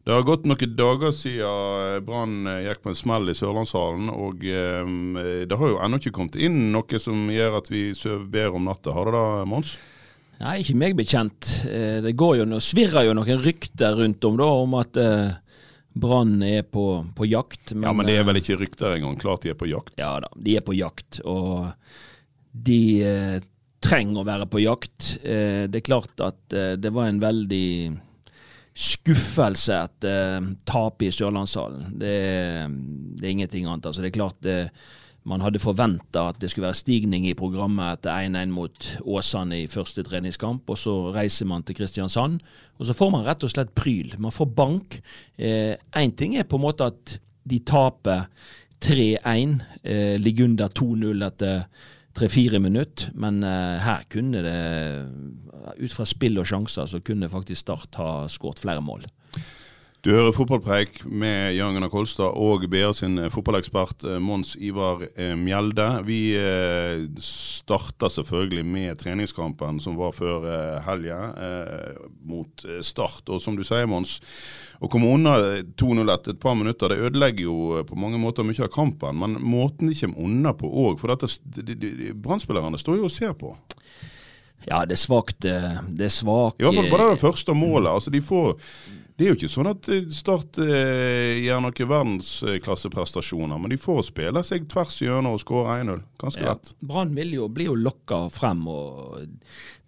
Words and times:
Det 0.00 0.14
har 0.16 0.24
gått 0.24 0.46
noen 0.48 0.72
dager 0.78 1.12
siden 1.12 2.04
Brann 2.06 2.46
gikk 2.64 2.80
på 2.82 2.90
en 2.94 2.96
smell 2.98 3.28
i 3.28 3.34
Sørlandshallen, 3.36 4.08
og 4.10 4.40
eh, 4.48 5.44
det 5.46 5.58
har 5.60 5.72
jo 5.74 5.80
ennå 5.84 6.00
ikke 6.00 6.14
kommet 6.16 6.38
inn 6.40 6.70
noe 6.72 7.00
som 7.02 7.28
gjør 7.30 7.58
at 7.60 7.68
vi 7.70 7.82
sover 7.94 8.24
bedre 8.32 8.56
om 8.56 8.64
natta. 8.70 8.94
Har 8.96 9.10
det 9.10 9.18
det, 9.18 9.44
Mons? 9.52 9.74
Nei, 10.40 10.54
ikke 10.62 10.78
meg 10.80 10.96
bekjent. 10.96 11.50
Eh, 11.68 12.00
Det 12.06 12.14
går 12.16 12.38
jo, 12.40 12.48
no- 12.48 12.62
svirrer 12.64 13.10
jo 13.10 13.14
noen 13.18 13.44
rykter 13.44 13.98
rundt 14.00 14.24
om 14.24 14.40
da, 14.40 14.48
om 14.64 14.78
at 14.80 14.96
eh, 14.96 15.30
Brann 16.00 16.38
er 16.48 16.62
på, 16.64 16.86
på 17.18 17.26
jakt. 17.28 17.74
ja, 17.76 17.92
men 17.92 18.06
det 18.08 18.16
er 18.16 18.24
eh, 18.24 18.28
vel 18.32 18.40
ikke 18.40 18.56
rykter 18.64 18.96
engang. 18.96 19.20
Klart 19.20 19.44
de 19.44 19.52
er 19.52 19.60
på 19.60 19.68
jakt. 19.68 19.98
Ja 20.00 20.14
da, 20.24 20.32
de 20.34 20.56
er 20.56 20.64
på 20.64 20.78
jakt, 20.80 21.20
og 21.28 21.74
de 22.56 22.80
eh, 23.04 23.40
trenger 23.84 24.22
å 24.24 24.28
være 24.32 24.48
på 24.48 24.64
jakt. 24.64 25.18
Eh, 25.20 25.68
det 25.68 25.82
er 25.84 25.88
klart 25.92 26.24
at 26.24 26.56
eh, 26.56 26.72
det 26.80 26.92
var 26.96 27.12
en 27.12 27.20
veldig 27.20 27.66
skuffelse 28.76 29.76
etter 29.86 30.38
eh, 30.38 30.48
tapet 30.68 31.08
i 31.08 31.14
Sørlandshallen. 31.14 31.92
Det, 32.00 32.16
det 33.18 33.26
er 33.26 33.34
ingenting 33.34 33.68
annet. 33.68 33.86
Altså, 33.86 34.02
det 34.02 34.10
er 34.10 34.18
klart 34.18 34.38
det, 34.46 34.58
man 35.28 35.42
hadde 35.44 35.62
forventa 35.62 36.28
at 36.30 36.38
det 36.40 36.50
skulle 36.52 36.68
være 36.68 36.80
stigning 36.80 37.26
i 37.28 37.36
programmet 37.38 37.98
etter 37.98 38.28
1-1 38.30 38.54
mot 38.54 38.92
Åsane 39.04 39.62
i 39.62 39.70
første 39.70 40.04
treningskamp, 40.06 40.70
og 40.70 40.80
så 40.80 40.96
reiser 41.16 41.50
man 41.50 41.66
til 41.66 41.76
Kristiansand, 41.76 42.40
og 42.78 42.88
så 42.88 42.96
får 42.96 43.12
man 43.12 43.26
rett 43.26 43.44
og 43.44 43.52
slett 43.52 43.74
pryl. 43.76 44.14
Man 44.18 44.32
får 44.32 44.54
bank. 44.56 44.96
Én 45.36 46.14
ting 46.16 46.38
er 46.38 46.48
på 46.48 46.56
en 46.56 46.64
måte 46.64 46.88
at 46.88 47.18
de 47.50 47.58
taper 47.66 48.24
3-1, 48.80 49.60
eh, 49.84 50.16
ligger 50.20 50.44
under 50.44 50.68
2-0 50.68 51.26
etter 51.26 51.64
tre-fire 52.16 52.60
minutter, 52.62 53.12
men 53.14 53.42
eh, 53.46 53.78
her 53.84 54.04
kunne 54.10 54.42
det, 54.44 54.58
ut 55.78 55.94
fra 55.94 56.06
spill 56.08 56.40
og 56.40 56.48
sjanser, 56.50 56.88
så 56.90 57.02
kunne 57.04 57.30
faktisk 57.30 57.60
Start 57.60 57.98
ha 58.00 58.12
skåret 58.32 58.62
flere 58.62 58.82
mål. 58.84 59.06
Du 60.00 60.08
hører 60.14 60.32
fotballpreik 60.32 61.02
med 61.04 61.58
Jan 61.58 61.74
Gunnar 61.76 61.90
Kolstad 61.92 62.32
og 62.40 62.62
BA 62.72 62.88
sin 62.96 63.18
eh, 63.20 63.28
fotballekspert 63.28 64.06
eh, 64.08 64.16
Mons 64.24 64.54
Ivar 64.56 65.02
eh, 65.10 65.34
Mjelde. 65.36 65.88
Vi 66.06 66.20
eh, 66.40 67.02
starter 67.20 68.08
selvfølgelig 68.08 68.64
med 68.64 68.96
treningskampen 69.02 69.76
som 69.84 69.98
var 70.00 70.16
før 70.16 70.46
eh, 70.48 70.78
helga 70.86 71.18
eh, 71.36 72.00
mot 72.32 72.64
eh, 72.64 72.80
Start. 72.80 73.28
Og 73.28 73.44
som 73.44 73.60
du 73.60 73.64
sier, 73.66 73.84
Mons, 73.92 74.22
å 74.80 74.88
komme 74.88 75.10
unna 75.12 75.34
2-0 75.76 76.08
etter 76.14 76.32
et 76.34 76.40
par 76.40 76.54
minutter, 76.56 76.88
det 76.88 77.10
ødelegger 77.10 77.44
jo 77.44 77.56
eh, 77.78 77.84
på 77.84 77.98
mange 78.00 78.20
måter 78.20 78.46
mye 78.48 78.64
av 78.64 78.70
kampen. 78.72 79.18
Men 79.20 79.36
måten 79.44 79.90
de 79.90 79.96
kommer 79.98 80.24
unna 80.24 80.54
på 80.56 80.70
òg, 80.86 80.98
for 81.02 81.12
Brann-spillerne 82.16 82.80
står 82.80 83.00
jo 83.00 83.08
og 83.10 83.12
ser 83.12 83.34
på. 83.36 83.52
Ja, 84.68 84.82
det 84.84 84.96
er 84.96 85.00
svakt. 85.00 85.44
eh, 85.44 85.80
Det 85.88 86.08
er 86.08 86.14
svakt. 86.14 86.60
I 86.60 86.64
hvert 86.66 86.76
fall 86.80 86.90
bare 86.92 87.10
det 87.14 87.20
første 87.22 87.54
målet. 87.56 87.92
altså 87.92 88.10
de 88.12 88.20
får 88.20 88.56
det 89.20 89.26
er 89.26 89.34
jo 89.34 89.36
ikke 89.36 89.52
sånn 89.52 89.68
at 89.68 89.88
eh, 89.92 90.06
Start 90.16 90.58
eh, 90.64 91.36
gjør 91.44 91.60
noen 91.66 91.90
verdensklasseprestasjoner, 91.92 93.60
men 93.60 93.74
de 93.74 93.76
får 93.80 94.06
spille 94.08 94.42
seg 94.48 94.64
tvers 94.70 94.96
gjennom 95.02 95.36
og 95.36 95.42
skåre 95.42 95.76
1-0. 95.82 96.00
Ganske 96.22 96.40
Ja, 96.46 96.54
lett. 96.54 96.72
Brann 96.80 97.12
jo, 97.28 97.48
blir 97.52 97.68
jo 97.68 97.76
lokka 97.76 98.22
frem, 98.32 98.64
og 98.72 99.20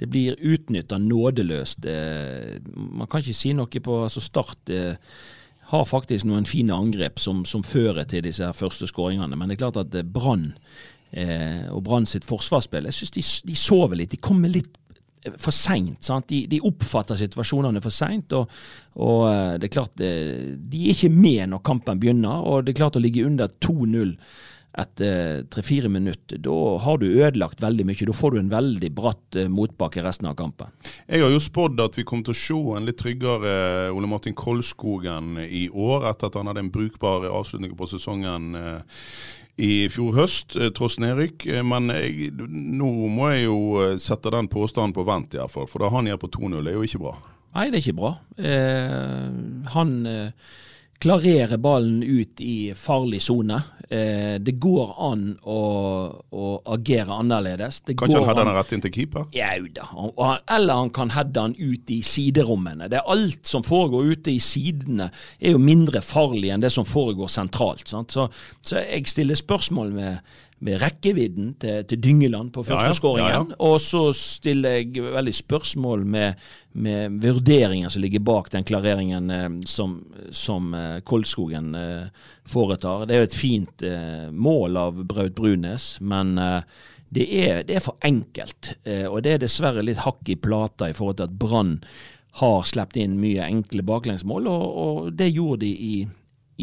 det 0.03 0.11
blir 0.13 0.37
utnytta 0.37 1.01
nådeløst. 1.01 1.89
Eh, 1.89 2.61
Man 2.77 3.09
kan 3.09 3.25
ikke 3.25 3.41
si 3.41 3.55
noe 3.57 3.83
på 3.89 4.03
altså 4.05 4.21
Start 4.21 4.69
eh, 4.69 5.01
har 5.73 5.89
faktisk 5.89 6.29
noen 6.29 6.45
fine 6.45 6.77
angrep 6.77 7.17
som, 7.23 7.47
som 7.49 7.65
fører 7.65 8.05
til 8.05 8.27
disse 8.27 8.45
her 8.45 8.53
første 8.57 8.91
skåringene, 8.91 9.37
men 9.39 9.49
det 9.49 9.57
er 9.57 9.65
klart 9.65 9.81
at 9.81 9.97
Brann 10.13 10.51
eh, 11.17 11.73
og 11.73 11.81
Brann 11.89 12.05
sitt 12.09 12.29
forsvarsspill, 12.29 12.91
jeg 12.91 12.99
syns 13.01 13.17
de, 13.17 13.25
de 13.49 13.57
sover 13.57 13.97
litt. 14.03 14.13
De 14.13 14.21
kommer 14.21 14.53
litt 14.53 14.77
for 15.39 15.55
seint. 15.55 16.09
De, 16.29 16.45
de 16.51 16.61
oppfatter 16.67 17.19
situasjonene 17.21 17.83
for 17.85 17.95
seint. 17.95 18.33
Og, 18.39 18.63
og 19.03 19.27
eh, 19.31 19.59
det 19.61 19.69
er 19.69 19.77
klart 19.77 20.03
eh, 20.05 20.55
de 20.57 20.87
er 20.87 20.97
ikke 20.97 21.13
med 21.13 21.53
når 21.53 21.67
kampen 21.67 22.01
begynner. 22.03 22.43
Og 22.47 22.65
det 22.65 22.75
er 22.75 22.83
klart 22.83 22.99
å 22.99 23.03
ligge 23.03 23.27
under 23.29 23.53
2-0 23.63 24.17
etter 24.73 25.43
tre-fire 25.53 25.91
minutter, 25.93 26.39
da 26.41 26.55
har 26.81 26.97
du 26.97 27.05
ødelagt 27.05 27.61
veldig 27.61 27.85
mye. 27.85 28.07
Da 28.09 28.15
får 28.17 28.33
du 28.33 28.39
en 28.41 28.53
veldig 28.55 28.91
bratt 28.97 29.37
eh, 29.37 29.51
motbakke 29.53 30.05
resten 30.05 30.31
av 30.31 30.39
kampen. 30.39 30.73
Jeg 31.05 31.21
har 31.21 31.35
jo 31.35 31.43
spådd 31.45 31.83
at 31.85 31.99
vi 32.01 32.07
kommer 32.09 32.25
til 32.25 32.33
å 32.33 32.41
se 32.41 32.61
en 32.79 32.89
litt 32.89 32.99
tryggere 33.03 33.93
Ole 33.93 34.09
Martin 34.09 34.37
Kolskogen 34.39 35.37
i 35.45 35.67
år, 35.69 36.09
etter 36.09 36.31
at 36.31 36.41
han 36.41 36.49
hadde 36.49 36.65
en 36.65 36.73
brukbar 36.73 37.29
avslutning 37.29 37.77
på 37.77 37.91
sesongen 37.93 38.57
i 39.61 39.89
fjor 39.93 40.15
høst, 40.17 40.57
eh, 40.57 40.71
tross 40.75 40.99
nedrykk. 41.03 41.47
Eh, 41.47 41.63
Men 41.63 41.89
jeg, 41.93 42.31
nå 42.39 42.89
må 43.13 43.31
jeg 43.35 43.45
jo 43.45 43.59
eh, 43.83 43.97
sette 44.01 44.31
den 44.33 44.49
påstanden 44.49 44.95
på 44.97 45.05
vent, 45.05 45.35
i 45.35 45.39
hvert 45.43 45.53
fall. 45.53 45.69
For 45.69 45.79
det 45.85 45.93
han 45.93 46.09
gjør 46.09 46.23
på 46.25 46.33
2-0, 46.39 46.69
er 46.69 46.79
jo 46.79 46.83
ikke 46.89 47.03
bra. 47.05 47.15
Nei, 47.55 47.67
det 47.69 47.79
er 47.79 47.85
ikke 47.85 47.99
bra. 48.01 48.13
Eh, 48.41 49.27
han 49.75 49.91
eh, 50.09 50.31
klarerer 51.03 51.59
ballen 51.59 52.03
ut 52.03 52.41
i 52.41 52.73
farlig 52.79 53.19
sone. 53.25 53.57
Eh, 53.93 54.39
det 54.41 54.55
går 54.63 54.93
an 55.03 55.25
å, 55.45 55.57
å 56.33 56.45
agere 56.77 57.13
annerledes. 57.19 57.81
Det 57.85 57.97
Kan 57.99 58.09
ikke 58.09 58.21
han 58.23 58.29
hadde 58.31 58.45
an- 58.45 58.51
den 58.53 58.57
rett 58.61 58.73
inn 58.77 58.85
til 58.85 58.95
keeper? 58.95 59.27
Jau 59.37 59.67
da. 59.75 59.89
Han- 59.91 60.39
Eller 60.57 60.75
han 60.81 60.91
kan 60.95 61.11
heade 61.11 61.41
han 61.41 61.55
ut 61.59 61.91
i 61.91 62.01
siderommene. 62.07 62.89
Det 62.89 63.01
er 63.03 63.11
Alt 63.13 63.45
som 63.51 63.63
foregår 63.67 64.13
ute 64.15 64.31
i 64.33 64.39
sidene 64.41 65.11
er 65.41 65.51
jo 65.57 65.59
mindre 65.59 66.01
farlig 66.01 66.53
enn 66.55 66.61
det 66.65 66.73
som 66.73 66.85
foregår 66.89 67.29
sentralt. 67.29 67.87
Sant? 67.89 68.13
Så, 68.15 68.29
så 68.63 68.79
jeg 68.81 69.07
stiller 69.11 69.35
spørsmål 69.35 69.93
med, 69.93 70.19
med 70.63 70.79
rekkevidden 70.79 71.55
til, 71.59 71.81
til 71.91 71.99
Dyngeland 71.99 72.53
på 72.55 72.63
førsteskåringen. 72.63 73.31
Ja, 73.33 73.41
ja. 73.51 73.57
Og 73.67 73.81
så 73.83 74.05
stiller 74.15 74.79
jeg 74.79 75.03
veldig 75.03 75.35
spørsmål 75.35 76.05
med, 76.07 76.45
med 76.79 77.19
vurderingen 77.25 77.91
som 77.91 78.05
ligger 78.05 78.23
bak 78.23 78.53
den 78.55 78.67
klareringen 78.69 79.31
eh, 79.35 79.49
som, 79.67 79.99
som 80.31 80.71
eh, 80.79 81.01
Kolskogen 81.03 81.75
eh, 81.75 82.31
foretar. 82.47 83.09
Det 83.09 83.17
er 83.17 83.25
jo 83.25 83.31
et 83.33 83.37
fint 83.41 83.87
eh, 83.89 84.31
mål 84.31 84.79
av 84.85 85.03
Braut 85.11 85.35
Brunes, 85.35 85.97
men 86.01 86.37
eh, 86.39 86.63
det 87.13 87.27
er, 87.43 87.67
det 87.67 87.77
er 87.77 87.85
for 87.85 87.99
enkelt. 88.07 88.77
Eh, 88.87 89.05
og 89.11 89.21
det 89.27 89.35
er 89.35 89.43
dessverre 89.43 89.83
litt 89.85 90.05
hakk 90.07 90.31
i 90.31 90.39
plata 90.39 90.89
i 90.89 90.97
forhold 90.97 91.19
til 91.19 91.27
at 91.27 91.39
Brann 91.43 91.81
har 92.39 92.63
sluppet 92.65 93.03
inn 93.03 93.19
mye 93.21 93.45
enkle 93.45 93.83
baklengsmål, 93.85 94.47
og, 94.49 94.67
og 94.87 95.15
det 95.19 95.35
gjorde 95.35 95.67
de 95.67 95.73
i 95.75 95.95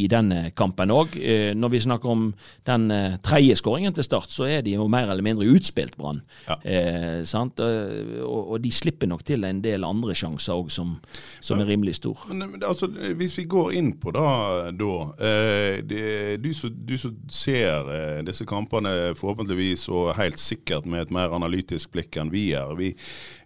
i 0.03 0.07
denne 0.11 0.49
kampen 0.57 0.93
òg. 0.93 1.15
Eh, 1.19 1.51
når 1.57 1.73
vi 1.75 1.83
snakker 1.85 2.13
om 2.13 2.29
den 2.69 2.89
eh, 2.93 3.17
tredje 3.25 3.57
skåringen 3.59 3.95
til 3.95 4.05
Start, 4.07 4.31
så 4.33 4.47
er 4.49 4.63
de 4.65 4.75
jo 4.77 4.87
mer 4.91 5.09
eller 5.09 5.25
mindre 5.25 5.47
utspilt 5.49 5.97
Brann. 5.99 6.21
Ja. 6.47 6.59
Eh. 6.63 7.19
Eh, 7.19 8.23
og, 8.23 8.51
og 8.53 8.61
de 8.63 8.71
slipper 8.73 9.09
nok 9.09 9.23
til 9.27 9.45
en 9.47 9.61
del 9.63 9.85
andre 9.87 10.15
sjanser 10.17 10.55
òg, 10.55 10.71
som, 10.73 10.95
som 11.43 11.61
er 11.61 11.69
rimelig 11.69 11.97
stor. 11.99 12.25
Men, 12.29 12.45
men 12.53 12.63
altså, 12.65 12.89
hvis 12.89 13.37
vi 13.41 13.47
går 13.49 13.73
inn 13.79 13.91
på 13.99 14.13
da, 14.15 14.71
da 14.75 14.93
eh, 15.17 15.79
det, 15.85 16.03
du, 16.43 16.51
som, 16.55 16.73
du 16.73 16.95
som 16.99 17.15
ser 17.31 17.89
eh, 17.93 18.21
disse 18.27 18.47
kampene 18.49 19.13
forhåpentligvis 19.19 19.87
og 19.93 20.13
helt 20.19 20.39
sikkert 20.41 20.87
med 20.89 21.07
et 21.07 21.15
mer 21.15 21.33
analytisk 21.35 21.93
blikk 21.95 22.19
enn 22.19 22.33
vi 22.33 22.49
er. 22.57 22.73
Vi, 22.79 22.93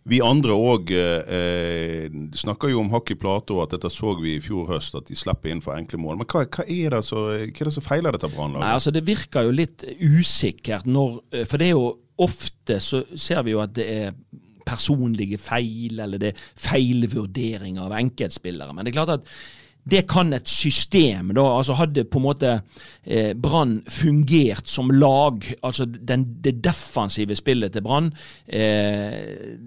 vi 0.09 0.19
andre 0.23 0.55
òg 0.55 0.91
eh, 0.91 2.11
snakker 2.35 2.73
jo 2.73 2.81
om 2.81 2.91
hakk 2.91 3.13
i 3.13 3.17
plate 3.19 3.55
og 3.55 3.63
at 3.65 3.75
dette 3.77 3.91
så 3.93 4.15
vi 4.19 4.35
i 4.35 4.43
fjor 4.43 4.67
høst, 4.73 4.97
at 4.99 5.07
de 5.07 5.15
slipper 5.15 5.53
inn 5.53 5.63
for 5.63 5.77
enkle 5.77 5.99
mål. 6.01 6.19
Men 6.19 6.27
hva, 6.27 6.43
hva, 6.43 6.65
er, 6.67 6.97
det 6.97 7.03
så, 7.07 7.23
hva 7.39 7.47
er 7.47 7.69
det 7.69 7.75
som 7.77 7.85
feiler 7.85 8.15
dette 8.15 8.31
Brannlaget? 8.33 8.67
altså 8.73 8.91
Det 8.95 9.05
virker 9.07 9.47
jo 9.47 9.55
litt 9.55 9.85
usikkert 10.03 10.89
når 10.89 11.19
eh, 11.31 11.45
For 11.47 11.61
det 11.61 11.69
er 11.69 11.77
jo 11.77 11.91
ofte 12.23 12.77
så 12.83 13.01
ser 13.17 13.41
vi 13.47 13.55
jo 13.55 13.63
at 13.63 13.73
det 13.75 13.87
er 13.89 14.17
personlige 14.63 15.39
feil, 15.41 15.97
eller 15.99 16.21
det 16.21 16.29
er 16.31 16.43
feilvurderinger 16.63 17.83
av 17.83 17.95
enkeltspillere. 17.97 18.75
Men 18.75 18.85
det 18.85 18.93
er 18.93 18.99
klart 18.99 19.17
at 19.17 19.31
det 19.83 20.05
kan 20.07 20.31
et 20.33 20.47
system. 20.47 21.33
da, 21.35 21.43
altså 21.57 21.75
Hadde 21.75 22.05
på 22.07 22.19
en 22.19 22.25
måte 22.25 22.51
eh, 23.03 23.33
Brann 23.35 23.81
fungert 23.89 24.69
som 24.71 24.91
lag, 24.91 25.43
altså 25.63 25.85
den, 25.85 26.25
det 26.43 26.61
defensive 26.63 27.35
spillet 27.35 27.73
til 27.73 27.83
Brann, 27.83 28.11
eh, 28.47 29.57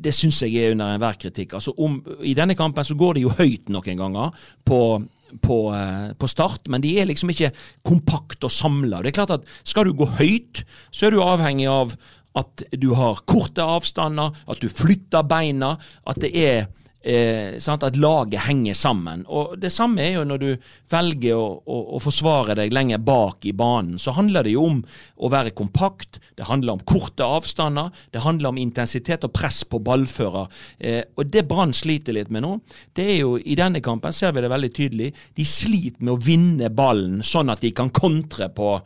det 0.00 0.14
syns 0.16 0.42
jeg 0.42 0.56
er 0.58 0.74
under 0.74 0.94
enhver 0.94 1.18
kritikk. 1.20 1.54
altså 1.54 1.74
om, 1.78 2.00
I 2.22 2.34
denne 2.34 2.58
kampen 2.58 2.84
så 2.84 2.94
går 2.98 3.14
det 3.14 3.22
jo 3.26 3.34
høyt 3.38 3.70
noen 3.70 4.04
ganger 4.04 4.36
på 4.64 4.82
på, 5.30 5.74
eh, 5.74 6.12
på, 6.18 6.26
start, 6.26 6.68
men 6.68 6.82
de 6.82 6.96
er 6.98 7.06
liksom 7.06 7.30
ikke 7.30 7.52
kompakt 7.86 8.42
og 8.42 8.50
samla. 8.50 8.98
Det 8.98 9.12
er 9.12 9.18
klart 9.20 9.36
at 9.36 9.44
skal 9.62 9.86
du 9.86 9.94
gå 9.94 10.08
høyt, 10.18 10.64
så 10.90 11.06
er 11.06 11.14
du 11.14 11.22
avhengig 11.22 11.68
av 11.70 11.94
at 12.38 12.64
du 12.78 12.92
har 12.98 13.22
korte 13.30 13.62
avstander, 13.62 14.34
at 14.50 14.62
du 14.62 14.68
flytter 14.68 15.26
beina, 15.26 15.76
at 16.06 16.20
det 16.22 16.30
er 16.34 16.68
Eh, 17.02 17.56
at 17.56 17.96
laget 17.96 18.40
henger 18.44 18.74
sammen. 18.74 19.24
Og 19.26 19.58
Det 19.58 19.72
samme 19.72 20.02
er 20.02 20.18
jo 20.18 20.24
når 20.24 20.38
du 20.38 20.50
velger 20.90 21.36
å, 21.36 21.62
å, 21.64 21.78
å, 21.96 22.00
forsvare 22.00 22.54
deg 22.58 22.74
lenger 22.76 22.98
bak 22.98 23.46
i 23.48 23.54
banen. 23.56 23.98
Så 23.98 24.12
handler 24.12 24.44
det 24.44 24.52
jo 24.52 24.66
om 24.68 24.82
å 25.16 25.30
være 25.32 25.54
kompakt, 25.56 26.20
det 26.36 26.44
handler 26.44 26.76
om 26.76 26.84
korte 26.84 27.24
avstander, 27.24 27.88
det 28.12 28.20
handler 28.20 28.52
om 28.52 28.60
intensitet 28.60 29.24
og 29.24 29.32
press 29.32 29.62
på 29.64 29.80
ballfører. 29.80 30.52
Eh, 30.78 31.02
og 31.16 31.30
Det 31.32 31.46
Brann 31.48 31.72
sliter 31.72 32.12
litt 32.12 32.30
med 32.30 32.44
nå, 32.44 32.58
det 32.92 33.06
er 33.14 33.18
jo 33.22 33.38
i 33.38 33.56
denne 33.56 33.80
kampen 33.80 34.12
ser 34.12 34.34
vi 34.36 34.44
det 34.44 34.52
veldig 34.52 34.72
tydelig. 34.76 35.14
De 35.36 35.46
sliter 35.48 36.04
med 36.04 36.18
å 36.18 36.20
vinne 36.20 36.68
ballen 36.68 37.24
sånn 37.24 37.48
at 37.48 37.64
de 37.64 37.72
kan 37.72 37.88
kontre 37.88 38.50
på 38.52 38.76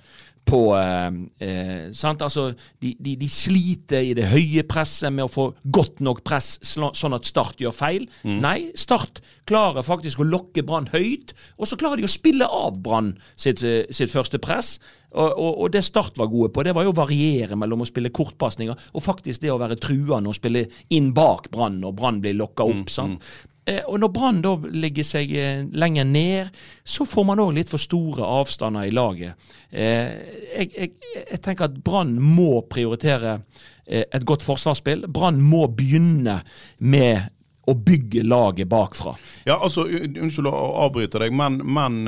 på 0.45 0.61
eh, 0.77 1.91
sant? 1.97 2.23
altså, 2.23 2.51
de, 2.83 2.95
de, 3.01 3.15
de, 3.21 3.29
sliter 3.31 4.05
i 4.05 4.13
det 4.17 4.29
høye 4.33 4.65
presset 4.69 5.13
med 5.15 5.27
å 5.27 5.33
få 5.33 5.47
godt 5.75 6.03
nok 6.05 6.23
press, 6.27 6.59
sånn 6.65 7.17
at 7.17 7.29
Start 7.29 7.63
gjør 7.63 7.75
feil. 7.75 8.05
Mm. 8.23 8.39
Nei, 8.45 8.59
Start 8.79 9.23
klarer 9.49 9.85
faktisk 9.87 10.21
å 10.21 10.29
lokke 10.29 10.65
Brann 10.67 10.91
høyt, 10.93 11.35
og 11.59 11.69
så 11.69 11.79
klarer 11.81 12.01
de 12.01 12.09
å 12.09 12.13
spille 12.13 12.49
av 12.49 12.79
Brann 12.85 13.15
sitt, 13.35 13.65
eh, 13.65 13.89
sitt, 13.91 14.13
første 14.13 14.41
press. 14.43 14.77
Og, 15.15 15.31
og, 15.31 15.51
og, 15.51 15.67
det 15.75 15.85
Start 15.87 16.19
var 16.21 16.31
gode 16.33 16.53
på, 16.53 16.65
det 16.67 16.75
var 16.77 16.87
jo 16.87 16.93
å 16.95 17.01
variere 17.01 17.57
mellom 17.59 17.85
å 17.85 17.89
spille 17.89 18.13
kortpasninger 18.15 18.89
og 18.95 19.05
faktisk 19.05 19.45
det 19.45 19.53
å 19.55 19.61
være 19.61 19.79
truende 19.81 20.31
og 20.31 20.37
spille 20.37 20.67
inn 20.95 21.13
bak 21.15 21.51
Brann 21.55 21.81
når 21.83 21.99
Brann 21.99 22.23
blir 22.25 22.37
lokka 22.39 22.67
opp. 22.67 22.89
Mm, 22.91 23.15
mm. 23.15 23.53
Eh, 23.67 23.81
og 23.89 24.01
Når 24.01 24.13
Brann 24.13 24.41
da 24.45 24.55
ligger 24.69 25.07
seg 25.07 25.31
eh, 25.41 25.63
lenger 25.73 26.09
ned, 26.09 26.57
så 26.85 27.07
får 27.09 27.29
man 27.31 27.41
òg 27.41 27.55
litt 27.57 27.73
for 27.73 27.81
store 27.81 28.27
avstander 28.41 28.89
i 28.89 28.93
laget. 28.93 29.41
Eh, 29.71 30.11
jeg, 30.59 30.73
jeg, 30.75 30.91
jeg 31.23 31.41
tenker 31.45 31.71
at 31.71 31.79
Brann 31.85 32.19
må 32.21 32.65
prioritere 32.71 33.41
et 33.85 34.25
godt 34.25 34.41
forsvarsspill. 34.41 35.05
Brann 35.13 35.43
må 35.45 35.67
begynne 35.69 36.39
med 36.81 37.31
å 37.69 37.75
bygge 37.77 38.23
laget 38.25 38.69
bakfra. 38.69 39.13
Ja, 39.45 39.59
altså, 39.59 39.85
Unnskyld 39.89 40.49
å 40.49 40.55
avbryte 40.87 41.21
deg, 41.21 41.33
men, 41.37 41.59
men 41.65 41.99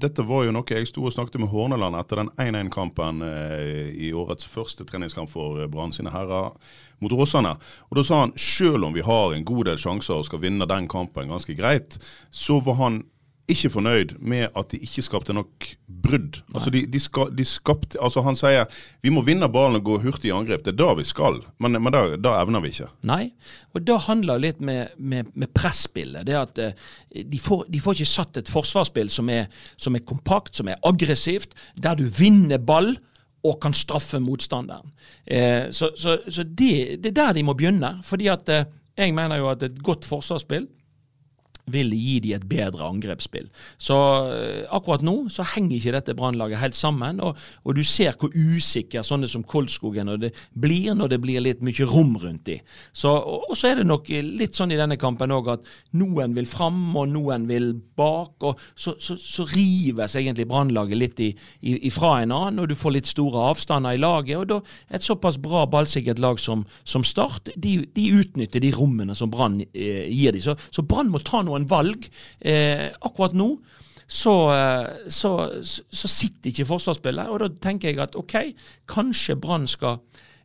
dette 0.00 0.24
var 0.28 0.44
jo 0.44 0.52
noe 0.52 0.76
jeg 0.76 0.88
sto 0.88 1.04
og 1.04 1.12
snakket 1.12 1.40
med 1.40 1.48
Horneland 1.52 1.96
etter 1.96 2.20
den 2.20 2.30
1-1-kampen 2.40 3.24
uh, 3.24 3.88
i 3.92 4.12
årets 4.16 4.48
første 4.48 4.84
treningskamp 4.88 5.32
for 5.32 5.60
Brann 5.72 5.92
sine 5.96 6.12
herrer 6.12 6.52
mot 7.02 7.14
Rossane. 7.18 7.56
Og 7.90 7.98
Da 7.98 8.06
sa 8.06 8.24
han 8.24 8.36
selv 8.38 8.88
om 8.88 8.94
vi 8.94 9.04
har 9.06 9.34
en 9.34 9.46
god 9.46 9.70
del 9.70 9.80
sjanser 9.80 10.20
og 10.20 10.28
skal 10.28 10.42
vinne 10.42 10.68
den 10.68 10.88
kampen 10.88 11.32
ganske 11.32 11.56
greit, 11.58 11.98
så 12.30 12.60
var 12.62 12.80
han 12.80 13.02
ikke 13.50 13.72
fornøyd 13.74 14.14
med 14.22 14.52
at 14.56 14.70
de 14.70 14.78
ikke 14.82 15.02
skapte 15.02 15.34
nok 15.34 15.66
brudd. 16.02 16.38
Altså 16.54 16.70
de, 16.70 16.84
de, 16.86 17.00
ska, 17.02 17.26
de 17.34 17.44
skapte, 17.46 17.98
altså 18.02 18.22
Han 18.22 18.38
sier 18.38 18.70
vi 19.02 19.10
må 19.10 19.24
vinne 19.26 19.48
ballen 19.52 19.80
og 19.80 19.86
gå 19.86 19.98
hurtig 20.04 20.30
i 20.30 20.34
angrep. 20.34 20.62
Det 20.64 20.74
er 20.74 20.78
da 20.78 20.92
vi 20.98 21.04
skal, 21.06 21.40
men, 21.62 21.76
men 21.82 21.94
da, 21.94 22.04
da, 22.16 22.36
evner 22.42 22.62
vi 22.62 22.72
ikke. 22.72 22.88
Nei, 23.08 23.32
og 23.74 23.84
da 23.88 23.98
handler 24.06 24.38
det 24.38 24.46
litt 24.46 24.64
med, 24.64 24.96
med, 24.98 25.32
med 25.34 25.52
presspillet. 25.56 26.26
Det 26.28 26.38
at 26.38 26.62
uh, 26.62 26.90
de, 27.18 27.42
får, 27.42 27.66
de, 27.72 27.82
får, 27.82 27.98
ikke 27.98 28.12
satt 28.14 28.42
et 28.42 28.52
forsvarsspill 28.52 29.10
som 29.12 29.30
er, 29.32 29.48
som 29.76 29.98
er 29.98 30.06
kompakt, 30.06 30.54
som 30.58 30.70
er 30.70 30.80
aggressivt, 30.86 31.56
der 31.74 31.98
du 31.98 32.06
vinner 32.06 32.62
ball 32.62 32.94
og 33.42 33.58
kan 33.62 33.74
straffe 33.74 34.20
motstanderen. 34.22 34.92
Eh, 35.26 35.70
så, 35.70 35.90
så, 35.98 36.18
så 36.28 36.42
det, 36.42 37.02
det, 37.02 37.10
er 37.10 37.18
der 37.18 37.32
de 37.32 37.42
må 37.42 37.56
begynne. 37.58 37.98
fordi 38.02 38.26
at 38.26 38.48
eh, 38.48 38.64
jeg 38.96 39.14
mener 39.14 39.36
jo 39.36 39.50
at 39.50 39.62
et 39.62 39.82
godt 39.82 40.04
forsvarsspill 40.04 40.68
vil 41.70 41.92
gi 41.94 42.18
de 42.24 42.32
et 42.34 42.44
bedre 42.48 42.84
angrepsspill. 42.88 43.46
Så 43.78 43.94
uh, 43.94 44.64
akkurat 44.74 45.04
nå 45.06 45.14
så 45.32 45.46
henger 45.54 45.76
ikke 45.76 45.94
dette 45.94 46.16
brannlaget 46.18 46.60
helt 46.62 46.76
sammen, 46.78 47.20
og, 47.22 47.38
og, 47.62 47.76
du 47.76 47.82
ser 47.86 48.16
hvor 48.18 48.34
usikker 48.34 49.06
sånne 49.06 49.30
som 49.30 49.44
Koldskogen 49.46 50.10
og 50.12 50.22
det 50.24 50.32
blir 50.58 50.96
når 50.98 51.14
det 51.14 51.20
blir 51.22 51.44
litt 51.44 51.62
mye 51.64 51.86
rom 51.88 52.16
rundt 52.20 52.46
de. 52.50 52.58
Så, 52.92 53.12
og, 53.12 53.48
og, 53.48 53.56
så 53.58 53.70
er 53.70 53.80
det 53.80 53.88
nok 53.88 54.10
litt 54.10 54.58
sånn 54.58 54.74
i 54.74 54.80
denne 54.80 54.98
kampen 55.00 55.34
òg 55.34 55.52
at 55.54 55.70
noen 55.98 56.34
vil 56.36 56.48
fram, 56.50 56.80
og 56.98 57.10
noen 57.12 57.46
vil 57.50 57.72
bak, 57.98 58.48
og 58.48 58.60
så, 58.74 58.96
så, 59.00 59.16
så 59.20 59.46
rives 59.52 60.16
egentlig 60.18 60.48
brannlaget 60.50 60.98
litt 60.98 61.22
i, 61.22 61.30
ifra 61.88 62.18
en 62.22 62.34
annen, 62.34 62.62
og 62.62 62.70
du 62.70 62.76
får 62.78 62.96
litt 62.96 63.10
store 63.10 63.48
avstander 63.52 63.96
i 63.96 64.02
laget. 64.02 64.36
og 64.38 64.48
da 64.50 64.60
Et 64.94 65.02
såpass 65.04 65.38
bra 65.38 65.64
ballsikkert 65.66 66.18
lag 66.22 66.40
som, 66.40 66.66
som 66.84 67.04
Start, 67.04 67.50
de, 67.56 67.74
de, 67.92 68.04
utnytter 68.16 68.62
de 68.62 68.70
rommene 68.72 69.14
som 69.18 69.30
Brann 69.30 69.60
eh, 69.60 70.08
gir 70.08 70.32
dem. 70.32 70.42
Så, 70.44 70.54
så 70.72 70.84
Brann 70.86 71.10
må 71.12 71.20
ta 71.24 71.42
noe 71.44 71.51
noen 71.52 71.68
valg. 71.70 72.08
Eh, 72.40 72.88
akkurat 73.04 73.36
nå 73.36 73.52
så, 74.12 74.34
eh, 74.52 75.08
så, 75.08 75.30
så, 75.62 76.08
sitter 76.08 76.50
ikke 76.50 76.68
forsvarsspillet, 76.68 77.30
og 77.32 77.40
da 77.40 77.48
tenker 77.64 77.92
jeg 77.92 78.02
at 78.02 78.18
OK, 78.18 78.34
kanskje 78.90 79.38
Brann 79.40 79.64
skal 79.70 80.02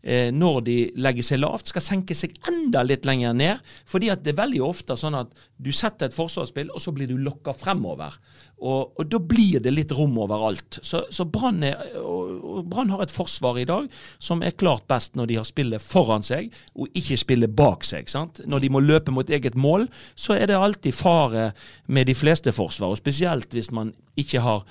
eh, 0.07 0.29
når 0.31 0.61
de 0.63 0.77
legger 1.03 1.27
seg 1.27 1.41
lavt, 1.41 1.73
skal 1.73 1.83
senke 1.83 2.15
seg 2.15 2.37
enda 2.47 2.85
litt 2.87 3.05
lenger 3.07 3.35
ned. 3.35 3.65
fordi 3.85 4.11
at 4.13 4.23
det 4.23 4.31
er 4.33 4.39
veldig 4.39 4.63
ofte 4.63 4.95
sånn 4.95 5.19
at 5.19 5.35
du 5.57 5.73
setter 5.75 6.07
et 6.07 6.15
forsvarsspill, 6.15 6.71
og 6.71 6.79
så 6.83 6.93
blir 6.95 7.11
du 7.11 7.17
lokka 7.19 7.51
fremover. 7.57 8.15
Og, 8.57 8.97
og, 8.97 9.03
da 9.05 9.19
blir 9.21 9.61
det 9.61 9.69
litt 9.73 9.91
rom 9.93 10.15
overalt. 10.17 10.79
Så, 10.81 11.03
så 11.13 11.25
Brann 11.29 11.61
har 11.61 13.03
et 13.03 13.13
forsvar 13.13 13.59
i 13.61 13.67
dag 13.69 13.85
som 14.17 14.41
er 14.41 14.55
klart 14.57 14.87
best 14.89 15.13
når 15.17 15.29
de 15.29 15.37
har 15.37 15.45
spillet 15.47 15.83
foran 15.83 16.25
seg, 16.25 16.49
og 16.73 16.89
ikke 16.97 17.19
spillet 17.21 17.53
bak 17.53 17.85
seg. 17.85 18.09
Sant? 18.09 18.41
Når 18.49 18.65
de 18.65 18.71
må 18.73 18.81
løpe 18.81 19.13
mot 19.13 19.29
eget 19.29 19.57
mål, 19.57 19.85
så 20.17 20.39
er 20.39 20.49
det 20.49 20.57
alltid 20.57 20.97
fare 20.97 21.51
med 21.85 22.09
de 22.09 22.17
fleste 22.17 22.53
forsvar. 22.55 22.95
og 22.95 23.01
Spesielt 23.01 23.53
hvis 23.53 23.69
man 23.75 23.93
ikke 24.17 24.41
har 24.41 24.65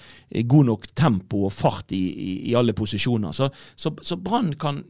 god 0.51 0.67
nok 0.67 0.89
tempo 0.99 1.45
og 1.47 1.55
fart 1.55 1.95
i, 1.95 2.03
i, 2.11 2.33
i 2.51 2.57
alle 2.59 2.75
posisjoner. 2.75 3.31
Så, 3.37 3.49
så, 3.79 3.95
så 4.03 4.19
Brann 4.19 4.57
kan 4.59 4.83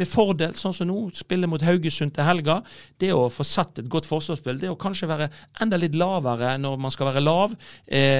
med 0.00 0.08
fordel, 0.08 0.54
sånn 0.56 0.74
som 0.76 0.88
nå, 0.88 1.00
spille 1.16 1.48
mot 1.50 1.62
Haugesund 1.66 2.14
til 2.14 2.26
helga. 2.26 2.60
Det 3.00 3.10
å 3.14 3.26
få 3.32 3.44
satt 3.46 3.82
et 3.82 3.90
godt 3.90 4.06
forsvarsspill, 4.08 4.60
det 4.62 4.70
å 4.70 4.78
kanskje 4.80 5.10
være 5.10 5.30
enda 5.62 5.80
litt 5.80 5.98
lavere 5.98 6.54
når 6.62 6.78
man 6.80 6.94
skal 6.94 7.10
være 7.10 7.24
lav. 7.24 7.56
Eh, 7.90 8.19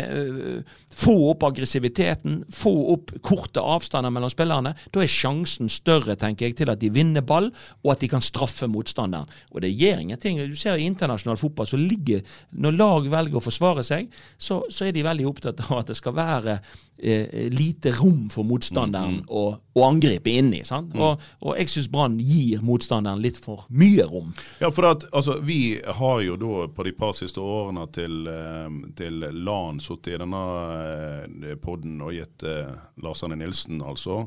få 0.95 1.15
opp 1.31 1.45
aggressiviteten, 1.49 2.43
få 2.53 2.73
opp 2.95 3.13
korte 3.27 3.63
avstander 3.63 4.13
mellom 4.15 4.33
spillerne. 4.33 4.75
Da 4.93 5.03
er 5.03 5.11
sjansen 5.11 5.71
større, 5.73 6.17
tenker 6.21 6.49
jeg, 6.49 6.59
til 6.61 6.73
at 6.73 6.81
de 6.83 6.93
vinner 6.95 7.25
ball, 7.27 7.51
og 7.85 7.95
at 7.95 8.05
de 8.05 8.11
kan 8.13 8.25
straffe 8.25 8.69
motstanderen. 8.71 9.31
Og 9.55 9.65
det 9.65 9.73
gjør 9.75 10.05
ingenting. 10.05 10.41
Du 10.51 10.59
ser 10.59 10.81
i 10.81 10.89
internasjonal 10.89 11.41
fotball 11.41 11.69
så 11.71 11.79
ligger 11.81 12.25
Når 12.51 12.77
lag 12.77 13.09
velger 13.13 13.39
å 13.39 13.43
forsvare 13.45 13.83
seg, 13.87 14.09
så, 14.39 14.63
så 14.71 14.87
er 14.87 14.95
de 14.95 15.07
veldig 15.07 15.27
opptatt 15.29 15.61
av 15.69 15.81
at 15.81 15.91
det 15.91 15.99
skal 15.99 16.17
være 16.17 16.59
lite 17.01 17.95
rom 17.97 18.29
for 18.33 18.45
motstanderen 18.45 19.21
mm, 19.21 19.23
mm. 19.23 19.31
Å, 19.33 19.45
å, 19.73 19.85
angripe 19.87 20.33
inni. 20.37 20.61
Mm. 20.61 20.91
Og, 21.01 21.23
og, 21.41 21.55
jeg 21.57 21.73
syns 21.73 21.89
Brann 21.93 22.19
gir 22.21 22.61
motstanderen 22.67 23.23
litt 23.23 23.39
for 23.41 23.65
mye 23.73 24.05
rom. 24.11 24.35
Ja, 24.61 24.69
for 24.75 24.91
at, 24.91 25.07
altså, 25.17 25.39
Vi 25.47 25.81
har 26.01 26.21
jo 26.27 26.37
da 26.41 26.67
på 26.75 26.87
de 26.87 26.93
par 26.97 27.15
siste 27.17 27.41
årene 27.41 27.87
til, 27.95 28.21
eh, 28.29 28.69
til 28.99 29.25
LAN 29.41 29.81
sittet 29.81 30.15
i 30.15 30.21
denne 30.21 30.45
eh, 30.85 31.57
podden 31.63 32.01
og 32.05 32.15
gitt 32.17 32.45
eh, 32.45 32.73
Lars 33.05 33.25
Arne 33.25 33.41
Nilsen, 33.41 33.81
altså 33.81 34.27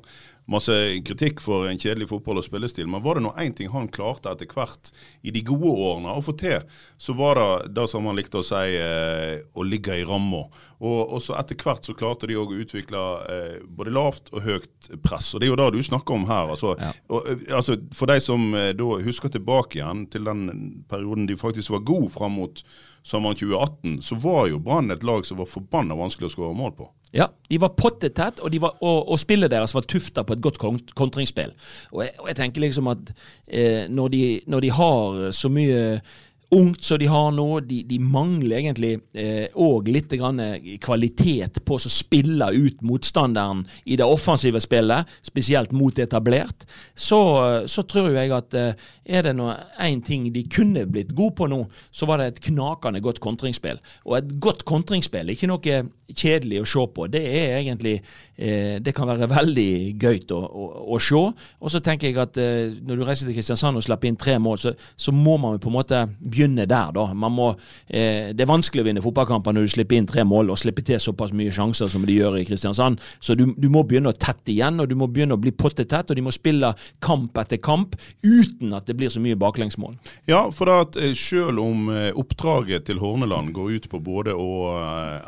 masse 0.50 0.76
kritikk 1.08 1.42
for 1.44 1.68
en 1.70 1.80
kjedelig 1.80 2.10
fotball- 2.10 2.42
og 2.42 2.46
spillestil. 2.46 2.88
Men 2.90 3.04
var 3.04 3.16
det 3.16 3.26
nå 3.26 3.34
én 3.40 3.54
ting 3.56 3.72
han 3.72 3.88
klarte 3.88 4.32
etter 4.32 4.50
hvert 4.52 4.92
i 5.24 5.32
de 5.32 5.44
gode 5.48 5.72
årene 5.72 6.16
å 6.18 6.24
få 6.24 6.36
til, 6.40 6.66
så 6.98 7.16
var 7.18 7.40
det 7.40 7.74
det 7.78 7.88
som 7.92 8.06
han 8.10 8.20
likte 8.20 8.42
å 8.42 8.46
si, 8.46 8.76
eh, 8.76 9.40
å 9.56 9.64
ligge 9.64 9.96
i 10.02 10.06
ramma. 10.08 10.44
Og, 10.84 11.14
og, 11.14 11.20
så 11.24 11.38
etter 11.40 11.56
hvert 11.56 11.86
så 11.88 11.96
klarte 11.96 12.28
de 12.28 12.36
òg 12.40 12.52
å 12.52 12.60
utvikle 12.60 13.02
eh, 13.32 13.60
både 13.64 13.94
lavt 13.96 14.34
og 14.34 14.44
høyt 14.44 14.90
press. 15.06 15.32
Og 15.34 15.40
det 15.40 15.48
er 15.48 15.54
jo 15.54 15.60
det 15.62 15.70
du 15.78 15.84
snakker 15.86 16.18
om 16.18 16.26
her. 16.28 16.52
Altså, 16.52 16.74
ja. 16.80 16.92
og, 17.08 17.30
eh, 17.32 17.46
altså 17.56 17.78
for 17.96 18.12
de 18.12 18.20
som 18.24 18.50
eh, 18.60 18.74
da 18.76 18.90
husker 19.06 19.32
tilbake 19.32 19.80
igjen 19.80 20.08
til 20.12 20.28
den 20.28 20.84
perioden 20.92 21.30
de 21.30 21.40
faktisk 21.40 21.72
var 21.78 21.88
gode 21.88 22.12
fram 22.12 22.36
mot 22.42 22.60
sommeren 23.04 23.40
2018, 23.40 24.02
så 24.04 24.20
var 24.20 24.50
jo 24.52 24.60
Brann 24.64 24.92
et 24.92 25.08
lag 25.08 25.24
som 25.28 25.40
var 25.40 25.48
forbanna 25.48 25.96
vanskelig 26.00 26.32
å 26.32 26.36
skåre 26.36 26.58
mål 26.58 26.76
på. 26.76 26.90
Ja, 27.14 27.28
de 27.50 27.60
var 27.62 27.76
pottetett, 27.78 28.42
og, 28.42 28.56
og, 28.64 28.98
og, 29.12 29.20
spillet 29.22 29.52
deres 29.54 29.76
var 29.76 29.86
tufta 29.86 30.24
på 30.26 30.34
et 30.34 30.42
godt 30.42 30.58
kontringsspill. 30.98 31.54
Og 31.94 32.06
og 32.20 32.30
jeg 32.32 32.40
tenker 32.40 32.64
liksom 32.64 32.90
at 32.90 33.14
eh, 33.48 33.86
når, 33.90 34.08
de, 34.10 34.24
når, 34.48 34.66
de, 34.66 34.72
har 34.74 35.32
så 35.32 35.50
mye 35.54 36.02
ungt 36.54 36.84
som 36.84 37.00
de 37.00 37.08
har 37.10 37.32
nå. 37.34 37.48
De, 37.68 37.82
de 37.88 38.00
mangler 38.00 38.60
egentlig 38.60 38.94
òg 39.54 39.90
eh, 39.90 39.94
litt 39.96 40.16
eh, 40.16 40.68
kvalitet 40.84 41.62
på 41.66 41.78
å 41.78 41.92
spille 41.92 42.50
ut 42.54 42.82
motstanderen 42.86 43.64
i 43.86 43.98
det 44.00 44.08
offensive 44.08 44.62
spillet, 44.64 45.10
spesielt 45.26 45.74
mot 45.76 46.00
etablert. 46.00 46.68
Så, 46.96 47.20
så 47.70 47.86
tror 47.90 48.12
jeg 48.14 48.34
at 48.36 48.58
eh, 48.58 48.90
er 49.06 49.26
det 49.26 49.34
én 49.80 50.02
ting 50.06 50.30
de 50.34 50.44
kunne 50.48 50.86
blitt 50.88 51.16
gode 51.16 51.36
på 51.36 51.48
nå, 51.52 51.64
så 51.92 52.08
var 52.08 52.22
det 52.22 52.28
et 52.28 52.42
knakende 52.50 53.02
godt 53.04 53.20
kontringsspill. 53.24 53.82
Og 54.06 54.18
et 54.18 54.40
godt 54.40 54.64
kontringsspill 54.66 55.28
er 55.28 55.36
ikke 55.36 55.52
noe 55.52 55.84
kjedelig 56.14 56.62
å 56.62 56.68
se 56.68 56.84
på. 56.96 57.08
Det 57.12 57.22
er 57.24 57.58
egentlig 57.58 57.96
eh, 58.36 58.80
Det 58.84 58.94
kan 58.96 59.08
være 59.10 59.30
veldig 59.32 59.70
gøy 60.02 60.20
å, 60.36 60.40
å, 60.40 60.68
å 60.96 61.00
se. 61.02 61.22
Og 61.60 61.72
så 61.72 61.82
tenker 61.84 62.10
jeg 62.10 62.20
at 62.22 62.38
eh, 62.42 62.76
når 62.84 63.00
du 63.00 63.06
reiser 63.08 63.30
til 63.30 63.38
Kristiansand 63.38 63.80
og 63.80 63.86
slipper 63.86 64.10
inn 64.10 64.20
tre 64.20 64.38
mål, 64.42 64.60
så, 64.62 64.74
så 64.96 65.14
må 65.16 65.38
man 65.42 65.60
på 65.62 65.72
en 65.72 65.78
måte 65.78 66.04
begynne 66.20 66.68
der, 66.70 66.94
da. 66.96 67.08
Må, 67.14 67.50
eh, 67.88 68.32
det 68.34 68.46
er 68.46 68.52
vanskelig 68.52 68.84
å 68.84 68.88
vinne 68.88 69.04
fotballkamper 69.04 69.56
når 69.56 69.68
du 69.68 69.74
slipper 69.76 70.00
inn 70.00 70.10
tre 70.10 70.26
mål 70.28 70.54
og 70.54 70.60
slipper 70.62 70.86
til 70.88 71.02
såpass 71.02 71.34
mye 71.36 71.54
sjanser 71.54 71.92
som 71.92 72.06
de 72.08 72.18
gjør 72.20 72.40
i 72.40 72.46
Kristiansand. 72.48 73.02
Så 73.24 73.38
du, 73.40 73.48
du 73.58 73.70
må 73.74 73.86
begynne 73.88 74.14
å 74.14 74.18
tette 74.18 74.54
igjen, 74.54 74.82
og 74.84 74.90
du 74.92 74.98
må 75.00 75.10
begynne 75.12 75.38
å 75.38 75.42
bli 75.42 75.54
pottetett, 75.56 76.12
og 76.12 76.20
de 76.20 76.26
må 76.26 76.34
spille 76.36 76.74
kamp 77.04 77.38
etter 77.42 77.62
kamp 77.64 77.98
uten 78.24 78.76
at 78.78 78.88
det 78.90 78.93
blir 78.94 79.10
så 79.10 79.22
mye 79.24 79.38
baklengsmål. 79.40 79.98
Ja, 80.30 80.46
for 80.52 80.72
at 80.74 80.98
eh, 81.00 81.14
selv 81.18 81.62
om 81.64 81.90
eh, 81.94 82.12
oppdraget 82.20 82.88
til 82.90 83.02
Horneland 83.02 83.54
går 83.56 83.78
ut 83.78 83.90
på 83.90 84.00
både 84.04 84.34
å 84.34 84.52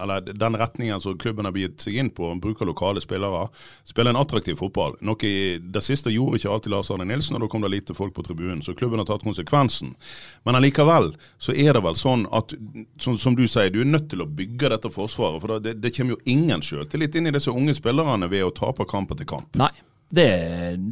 Eller 0.01 0.21
den 0.21 0.55
retningen 0.57 0.99
som 0.99 1.17
klubben 1.17 1.45
har 1.45 1.53
begitt 1.55 1.81
seg 1.81 1.97
inn 1.99 2.09
på, 2.13 2.27
bruker 2.41 2.67
lokale 2.67 3.01
spillere, 3.01 3.47
spiller 3.87 4.13
en 4.13 4.19
attraktiv 4.21 4.57
fotball. 4.59 4.95
Noe 5.05 5.27
i 5.27 5.57
det 5.59 5.83
siste 5.83 6.13
gjorde 6.13 6.39
ikke 6.39 6.51
alltid 6.51 6.73
Lars 6.73 6.91
Arne 6.93 7.07
Nilsen, 7.07 7.37
og 7.37 7.45
da 7.45 7.49
kom 7.51 7.63
det 7.65 7.71
lite 7.73 7.95
folk 7.97 8.13
på 8.15 8.25
tribunen. 8.25 8.63
Så 8.65 8.75
klubben 8.77 9.01
har 9.01 9.07
tatt 9.09 9.25
konsekvensen. 9.25 9.95
Men 10.43 10.59
allikevel 10.59 11.13
så 11.37 11.55
er 11.55 11.75
det 11.75 11.83
vel 11.85 11.97
sånn 11.99 12.27
at, 12.35 12.53
som, 13.01 13.17
som 13.21 13.37
du 13.37 13.45
sier, 13.47 13.71
du 13.73 13.81
er 13.83 13.89
nødt 13.89 14.09
til 14.11 14.23
å 14.25 14.29
bygge 14.29 14.71
dette 14.75 14.91
forsvaret. 14.93 15.41
For 15.43 15.59
det, 15.63 15.77
det 15.83 15.93
kommer 15.95 16.15
jo 16.15 16.21
ingen 16.37 16.63
selvtillit 16.65 17.17
inn 17.17 17.29
i 17.29 17.35
disse 17.35 17.53
unge 17.53 17.75
spillerne 17.77 18.29
ved 18.31 18.47
å 18.47 18.53
tape 18.55 18.87
kamp 18.89 19.13
etter 19.15 19.27
kamp. 19.29 19.51
Nei. 19.59 19.73
Det, 20.13 20.27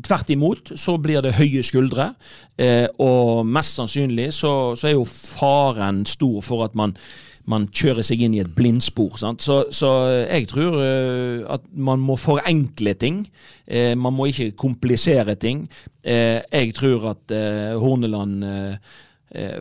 tvert 0.03 0.32
imot 0.34 0.72
så 0.79 0.96
blir 0.98 1.22
det 1.22 1.36
høye 1.38 1.62
skuldre, 1.65 2.13
eh, 2.58 2.88
og 2.98 3.46
mest 3.46 3.77
sannsynlig 3.77 4.32
så, 4.34 4.74
så 4.74 4.89
er 4.89 4.96
jo 4.96 5.05
faren 5.05 6.01
stor 6.10 6.41
for 6.46 6.65
at 6.65 6.75
man 6.77 6.98
man 7.43 7.65
kjører 7.75 8.05
seg 8.08 8.22
inn 8.24 8.36
i 8.38 8.39
et 8.39 8.51
blindspor. 8.55 9.17
Så, 9.20 9.55
så, 9.67 9.89
jeg 10.24 10.48
tror 10.48 10.77
eh, 10.79 11.41
at 11.51 11.65
man 11.75 12.00
må 12.00 12.15
forenkle 12.15 12.93
ting. 12.96 13.25
Eh, 13.67 13.91
man 14.00 14.15
må 14.15 14.29
ikke 14.32 14.53
komplisere 14.55 15.36
ting. 15.36 15.65
Uh, 16.03 16.39
jeg 16.51 16.74
tror 16.75 17.13
at 17.13 17.32
Horneland 17.79 18.43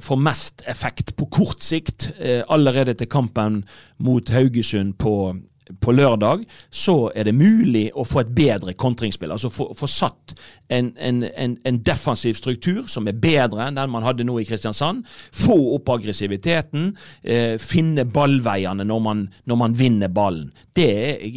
får 0.02 0.18
mest 0.21 0.64
effekt 0.68 1.14
på 1.16 1.28
kort 1.32 1.62
sikt. 1.62 2.11
allerede 2.49 2.94
til 2.94 3.06
kampen 3.06 3.62
mot 3.99 4.28
Haugesund 4.28 4.94
på 4.99 5.35
på 5.81 5.92
lørdag, 5.95 6.42
så 6.71 7.11
er 7.14 7.28
det 7.28 7.35
mulig 7.37 7.87
å 7.95 8.04
få 8.07 8.23
et 8.23 8.33
bedre 8.35 8.75
kontringsspill. 8.78 9.33
Altså 9.35 9.50
få, 9.52 9.69
få 9.78 9.88
satt 9.90 10.35
en, 10.73 10.90
en, 10.97 11.23
en, 11.25 11.57
en, 11.69 11.81
defensiv 11.85 12.35
struktur 12.38 12.87
som 12.90 13.07
er 13.09 13.19
bedre 13.19 13.66
enn 13.66 13.78
den 13.78 13.92
man 13.92 14.07
hadde 14.07 14.26
nå 14.26 14.38
i 14.40 14.47
Kristiansand. 14.49 15.07
Få 15.42 15.57
opp 15.76 15.92
aggressiviteten. 15.95 16.90
Eh, 17.23 17.54
finne 17.62 18.07
ballveiene 18.09 18.87
når 18.88 19.02
man, 19.07 19.25
når 19.49 19.61
man 19.64 19.76
vinner 19.78 20.12
ballen. 20.12 20.50
Det, 20.73 20.90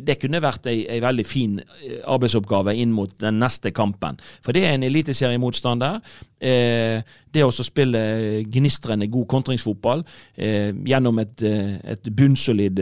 det, 0.08 0.17
kunne 0.22 0.44
vært 0.44 0.70
ei, 0.72 0.82
ei 0.89 1.01
veldig 1.03 1.27
fin 1.27 1.60
eh, 1.60 2.00
arbeidsoppgave 2.01 2.75
inn 2.82 2.94
mot 2.96 3.12
den 3.22 3.39
neste 3.44 3.74
kampen. 3.75 4.20
For 4.44 4.55
det 4.55 4.65
er 4.65 4.77
en 4.77 4.88
eliteseriemotstander. 4.88 6.01
Eh, 6.39 7.00
det 7.32 7.44
å 7.44 7.51
spille 7.51 8.00
gnistrende 8.51 9.08
god 9.12 9.27
kontringsfotball 9.32 10.01
eh, 10.36 10.74
gjennom 10.88 11.22
et, 11.24 11.44
eh, 11.48 11.77
et 11.96 12.10
bunnsolid 12.12 12.82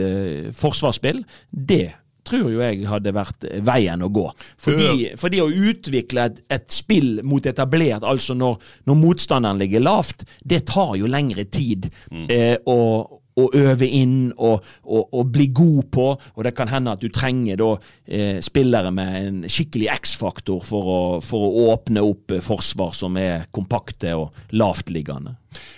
forsvarsspill, 0.54 1.22
det 1.50 1.92
tror 2.24 2.48
jo 2.50 2.62
jeg 2.62 2.86
hadde 2.88 3.12
vært 3.14 3.46
veien 3.66 4.02
å 4.02 4.08
gå. 4.12 4.24
Fordi, 4.64 5.10
fordi 5.20 5.42
å 5.44 5.50
utvikle 5.50 6.28
et, 6.30 6.40
et, 6.56 6.64
spill 6.72 7.18
mot 7.26 7.44
etablert, 7.46 8.06
altså 8.06 8.36
når, 8.38 8.56
når, 8.88 8.98
motstanderen 9.02 9.60
ligger 9.60 9.84
lavt, 9.84 10.24
det 10.40 10.64
tar 10.70 10.94
jo 11.00 11.10
lengre 11.10 11.44
tid. 11.44 11.90
Mm. 12.10 12.24
Eh, 12.32 12.56
og, 12.64 13.20
å 13.40 13.48
øve 13.58 13.86
inn 13.88 14.32
og, 14.36 14.64
og, 14.84 15.08
og, 15.10 15.30
bli 15.34 15.48
god 15.54 15.90
på. 15.94 16.06
Og 16.34 16.44
det 16.46 16.54
kan 16.56 16.70
hende 16.70 16.94
at 16.94 17.02
du 17.02 17.10
trenger 17.12 17.58
da 17.60 17.70
eh, 18.06 18.38
spillere 18.44 18.92
med 18.94 19.14
en 19.20 19.40
skikkelig 19.50 19.90
X-faktor 19.98 20.62
for, 20.64 21.20
for, 21.24 21.48
å 21.48 21.70
åpne 21.74 22.04
opp 22.04 22.36
forsvar 22.44 22.94
som 22.96 23.18
er 23.20 23.48
kompakte 23.54 24.14
og 24.18 24.54
lavtliggende. 24.54 25.36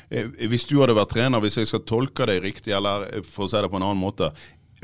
Eh, 0.08 0.28
hvis 0.50 0.68
du 0.68 0.78
hadde 0.80 0.96
vært 0.96 1.14
trener, 1.16 1.42
hvis 1.42 1.60
jeg 1.62 1.70
skal 1.70 1.84
tolke 1.88 2.28
deg 2.28 2.42
riktig, 2.44 2.74
eller 2.76 3.08
for 3.24 3.46
å 3.46 3.50
si 3.50 3.60
det 3.60 3.72
på 3.72 3.80
en 3.80 3.88
annen 3.88 4.04
måte, 4.04 4.32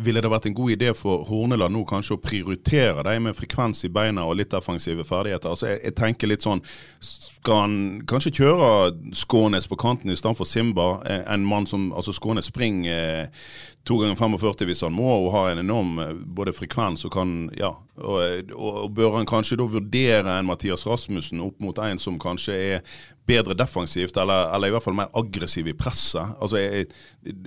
ville 0.01 0.23
det 0.25 0.31
vært 0.33 0.47
en 0.49 0.57
god 0.57 0.73
idé 0.73 0.93
for 0.97 1.27
Horneland 1.29 1.75
nå 1.75 1.83
kanskje 1.89 2.17
å 2.17 2.23
prioritere 2.23 3.05
dem 3.05 3.27
med 3.29 3.37
frekvens 3.37 3.85
i 3.85 3.91
beina 3.93 4.25
og 4.25 4.39
litt 4.39 4.53
defensive 4.55 5.05
ferdigheter? 5.05 5.53
Altså 5.53 5.69
jeg, 5.69 5.83
jeg 5.85 5.97
tenker 5.99 6.31
litt 6.31 6.47
sånn 6.47 6.63
Skal 7.03 7.61
han 7.61 7.77
kanskje 8.09 8.35
kjøre 8.41 8.71
Skånes 9.17 9.69
på 9.69 9.79
kanten 9.81 10.13
i 10.13 10.17
stedet 10.17 10.39
for 10.39 10.49
Simba? 10.49 10.89
Eh, 11.05 11.21
en 11.35 11.45
mann 11.45 11.69
som 11.69 11.91
altså 11.93 12.15
Skånes 12.17 12.49
springer 12.49 13.27
eh, 13.27 13.53
to 13.85 13.97
ganger 13.99 14.15
45 14.15 14.67
hvis 14.69 14.85
han 14.87 14.95
må, 14.95 15.09
og 15.25 15.33
har 15.35 15.53
en 15.53 15.63
enorm 15.63 15.97
eh, 16.03 16.13
både 16.15 16.55
frekvens 16.55 17.07
og 17.09 17.15
kan 17.17 17.33
Ja. 17.59 17.75
Og, 18.03 18.49
og, 18.57 18.77
og 18.87 18.95
bør 18.97 19.19
han 19.19 19.27
kanskje 19.29 19.59
da 19.61 19.67
vurdere 19.69 20.39
en 20.39 20.47
Mathias 20.49 20.87
Rasmussen 20.89 21.43
opp 21.45 21.59
mot 21.61 21.77
en 21.79 21.99
som 22.01 22.17
kanskje 22.19 22.55
er 22.57 22.95
bedre 23.29 23.55
defensivt, 23.55 24.17
eller, 24.17 24.49
eller, 24.55 24.71
i 24.71 24.75
hvert 24.75 24.85
fall 24.87 24.97
mer 24.97 25.11
aggressiv 25.19 25.69
i 25.69 25.75
presset? 25.77 26.33
Altså, 26.41 26.63
jeg, 26.63 26.87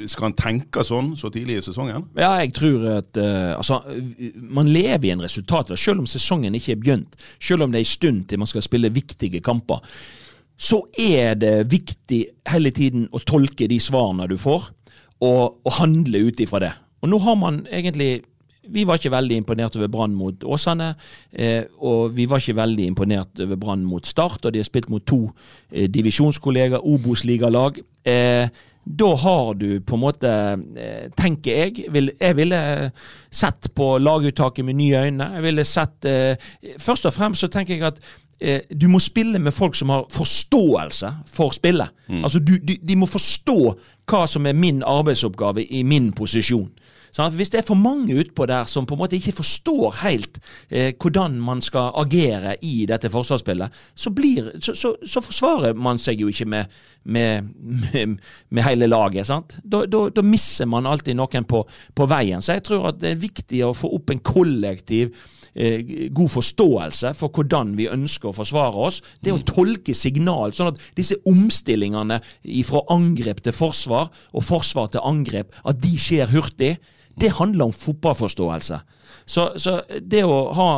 Skal 0.06 0.30
han 0.30 0.38
tenke 0.38 0.86
sånn 0.86 1.16
så 1.18 1.32
tidlig 1.34 1.58
i 1.58 1.66
sesongen? 1.66 2.06
Ja, 2.20 2.36
jeg 2.44 2.54
tror 2.56 2.86
at 2.94 3.18
uh, 3.18 3.58
altså, 3.58 3.82
Man 4.38 4.70
lever 4.70 5.10
i 5.10 5.16
en 5.16 5.26
resultat, 5.26 5.74
selv 5.80 6.06
om 6.06 6.08
sesongen 6.08 6.56
ikke 6.56 6.76
er 6.76 6.84
begynt. 6.84 7.18
Selv 7.42 7.66
om 7.66 7.74
det 7.74 7.82
er 7.82 7.88
en 7.88 7.96
stund 7.96 8.24
til 8.30 8.44
man 8.44 8.54
skal 8.54 8.64
spille 8.64 8.94
viktige 8.94 9.42
kamper. 9.44 9.82
Så 10.56 10.86
er 10.94 11.36
det 11.36 11.72
viktig 11.74 12.22
hele 12.54 12.72
tiden 12.72 13.10
å 13.12 13.20
tolke 13.26 13.68
de 13.68 13.82
svarene 13.82 14.30
du 14.32 14.38
får, 14.40 14.70
og, 15.22 15.60
og 15.64 15.78
handle 15.80 16.28
ut 16.28 16.40
ifra 16.44 16.64
det. 16.64 16.72
Og 17.02 17.12
nå 17.12 17.20
har 17.22 17.38
man 17.40 17.66
egentlig 17.72 18.24
vi 18.66 18.82
var 18.82 18.98
ikke 18.98 19.14
veldig 19.14 19.36
imponert 19.38 19.76
over 19.78 19.90
Brann 19.94 20.14
mot 20.18 20.44
Åsane. 20.44 20.96
Eh, 21.32 21.68
og 21.86 22.16
vi 22.18 22.26
var 22.30 22.42
ikke 22.42 22.58
veldig 22.58 22.88
imponert 22.90 23.44
over 23.46 23.60
Brann 23.62 23.84
mot 23.86 24.06
Start, 24.10 24.46
og 24.46 24.54
de 24.54 24.62
har 24.62 24.66
spilt 24.66 24.90
mot 24.90 25.06
to 25.06 25.28
eh, 25.72 25.86
divisjonskollegaer, 25.86 26.82
Obos-ligalag. 26.82 27.78
Eh, 28.06 28.50
da 28.86 29.16
har 29.18 29.54
du 29.58 29.82
på 29.82 29.98
en 29.98 30.02
måte, 30.02 30.32
eh, 30.78 31.10
tenker 31.18 31.52
jeg 31.52 31.92
vil, 31.92 32.12
Jeg 32.20 32.36
ville 32.36 32.92
sett 33.32 33.74
på 33.74 33.98
laguttaket 33.98 34.66
med 34.66 34.76
nye 34.76 35.06
øyne. 35.08 35.32
Jeg 35.36 35.44
ville 35.44 35.64
sett 35.64 36.06
eh, 36.06 36.36
Først 36.78 37.06
og 37.06 37.14
fremst 37.14 37.42
så 37.42 37.48
tenker 37.48 37.74
jeg 37.74 37.84
at 37.84 38.00
du 38.70 38.88
må 38.92 39.00
spille 39.00 39.40
med 39.40 39.54
folk 39.56 39.78
som 39.80 39.94
har 39.94 40.08
forståelse 40.12 41.12
for 41.32 41.56
spillet. 41.56 41.94
Mm. 42.08 42.24
Altså 42.24 42.40
du, 42.44 42.58
de, 42.60 42.76
de 42.84 42.98
må 43.00 43.08
forstå 43.08 43.60
hva 44.12 44.26
som 44.28 44.46
er 44.46 44.58
min 44.58 44.84
arbeidsoppgave 44.84 45.64
i 45.64 45.86
min 45.88 46.12
posisjon. 46.16 46.68
Sånn 47.16 47.32
hvis 47.32 47.54
det 47.54 47.62
er 47.62 47.68
for 47.68 47.80
mange 47.80 48.16
utpå 48.20 48.44
der 48.50 48.68
som 48.68 48.88
på 48.88 48.98
en 48.98 49.00
måte 49.00 49.16
ikke 49.16 49.38
forstår 49.38 50.02
helt 50.02 50.40
eh, 50.68 50.92
hvordan 51.00 51.38
man 51.40 51.62
skal 51.64 51.94
agere 52.02 52.58
i 52.66 52.84
dette 52.90 53.12
forsvarsspillet, 53.12 53.78
så, 53.96 54.12
blir, 54.12 54.50
så, 54.60 54.76
så, 54.76 54.92
så 55.00 55.24
forsvarer 55.24 55.78
man 55.80 56.02
seg 56.02 56.26
jo 56.26 56.32
ikke 56.32 56.48
med, 56.52 56.76
med, 57.08 57.48
med, 57.56 58.18
med 58.50 58.68
hele 58.68 58.90
laget. 58.92 59.30
sant? 59.30 59.56
Da, 59.64 59.86
da, 59.88 60.10
da, 60.12 60.26
misser 60.28 60.68
man 60.68 60.90
alltid 60.90 61.16
noen 61.16 61.48
på, 61.48 61.64
på 61.96 62.10
veien. 62.12 62.44
Så 62.44 62.58
jeg 62.58 62.66
tror 62.68 62.92
at 62.92 63.00
det 63.00 63.14
er 63.14 63.24
viktig 63.24 63.64
å 63.64 63.72
få 63.78 63.94
opp 63.96 64.12
en 64.12 64.24
kollektiv 64.26 65.16
eh, 65.56 66.10
god 66.16 66.32
forståelse 66.36 67.14
for 67.18 67.34
hvordan 67.34 67.74
vi 67.80 67.90
ønsker 67.92 68.30
å 68.30 68.36
forsvare 68.36 68.88
oss. 68.88 69.02
Det 69.24 69.34
å 69.34 69.42
tolke 69.42 69.96
signal, 69.98 70.54
sånn 70.56 70.74
at 70.74 70.84
disse 70.98 71.18
omstillingene 71.30 72.22
fra 72.68 72.84
angrep 72.94 73.42
til 73.46 73.56
forsvar 73.56 74.12
og 74.34 74.46
forsvar 74.46 74.92
til 74.94 75.06
angrep, 75.06 75.56
at 75.66 75.82
de 75.82 75.96
skjer 76.00 76.32
hurtig. 76.34 76.76
Det 77.16 77.32
handler 77.38 77.70
om 77.70 77.76
fotballforståelse. 77.76 78.82
Så, 79.26 79.46
så, 79.58 79.80
det 80.02 80.22
å 80.28 80.52
ha 80.54 80.72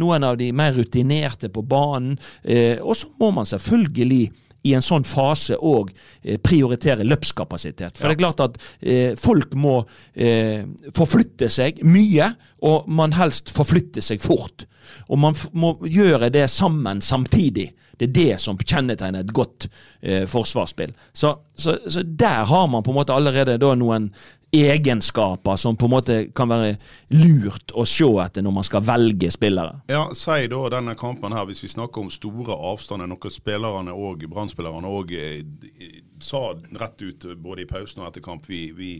noen 0.00 0.24
av 0.24 0.38
de 0.40 0.52
mer 0.56 0.72
rutinerte 0.72 1.50
på 1.52 1.60
banen 1.68 2.14
eh, 2.40 2.78
Og 2.80 2.96
så 2.96 3.10
må 3.20 3.28
man 3.36 3.48
selvfølgelig 3.48 4.30
i 4.62 4.74
en 4.76 4.84
sånn 4.84 5.06
fase 5.08 5.56
òg 5.56 5.90
eh, 6.22 6.38
prioritere 6.42 7.06
løpskapasitet. 7.06 7.96
For 7.98 8.06
ja. 8.06 8.12
det 8.12 8.16
er 8.16 8.22
klart 8.22 8.42
at 8.44 8.58
eh, 8.80 9.12
folk 9.20 9.54
må 9.58 9.78
eh, 10.14 10.66
forflytte 10.96 11.48
seg 11.52 11.80
mye, 11.86 12.32
og 12.68 12.90
man 12.92 13.16
helst 13.16 13.52
forflytte 13.54 14.04
seg 14.04 14.20
fort. 14.24 14.66
Og 15.08 15.20
man 15.20 15.36
må 15.52 15.74
gjøre 15.86 16.30
det 16.32 16.48
sammen 16.52 17.00
samtidig. 17.04 17.70
Det 18.00 18.08
er 18.08 18.12
det 18.16 18.40
som 18.40 18.56
kjennetegner 18.56 19.24
et 19.24 19.32
godt 19.36 19.66
eh, 20.00 20.24
forsvarsspill. 20.28 20.94
Så, 21.12 21.34
så, 21.54 21.76
så, 21.86 22.02
der 22.02 22.46
har 22.48 22.68
man 22.72 22.84
på 22.84 22.94
en 22.94 23.00
måte 23.00 23.16
allerede 23.16 23.58
da 23.60 23.74
noen 23.76 24.08
egenskaper 24.52 25.56
som 25.56 25.76
på 25.76 25.86
en 25.86 25.94
måte 25.94 26.18
kan 26.34 26.50
være 26.50 26.74
lurt 27.14 27.74
å 27.74 27.84
se 27.86 28.08
etter 28.24 28.42
når 28.42 28.54
man 28.56 28.66
skal 28.66 28.84
velge 28.86 29.30
spillere. 29.30 29.80
Ja, 29.90 30.08
Si 30.14 30.46
da 30.50 30.62
denne 30.72 30.96
kampen 30.98 31.32
her, 31.32 31.46
hvis 31.46 31.62
vi 31.64 31.72
snakker 31.74 32.02
om 32.02 32.10
store 32.10 32.56
avstander, 32.56 33.08
noe 33.10 33.30
spillerne 33.30 33.94
og 33.94 34.26
brannspillerne 34.30 34.90
òg 34.90 35.14
sa 36.24 36.54
rett 36.80 37.02
ut 37.02 37.26
både 37.40 37.64
i 37.64 37.68
pausen 37.68 38.02
og 38.02 38.10
etter 38.10 38.24
kamp 38.24 38.46
vi, 38.48 38.70
vi, 38.76 38.90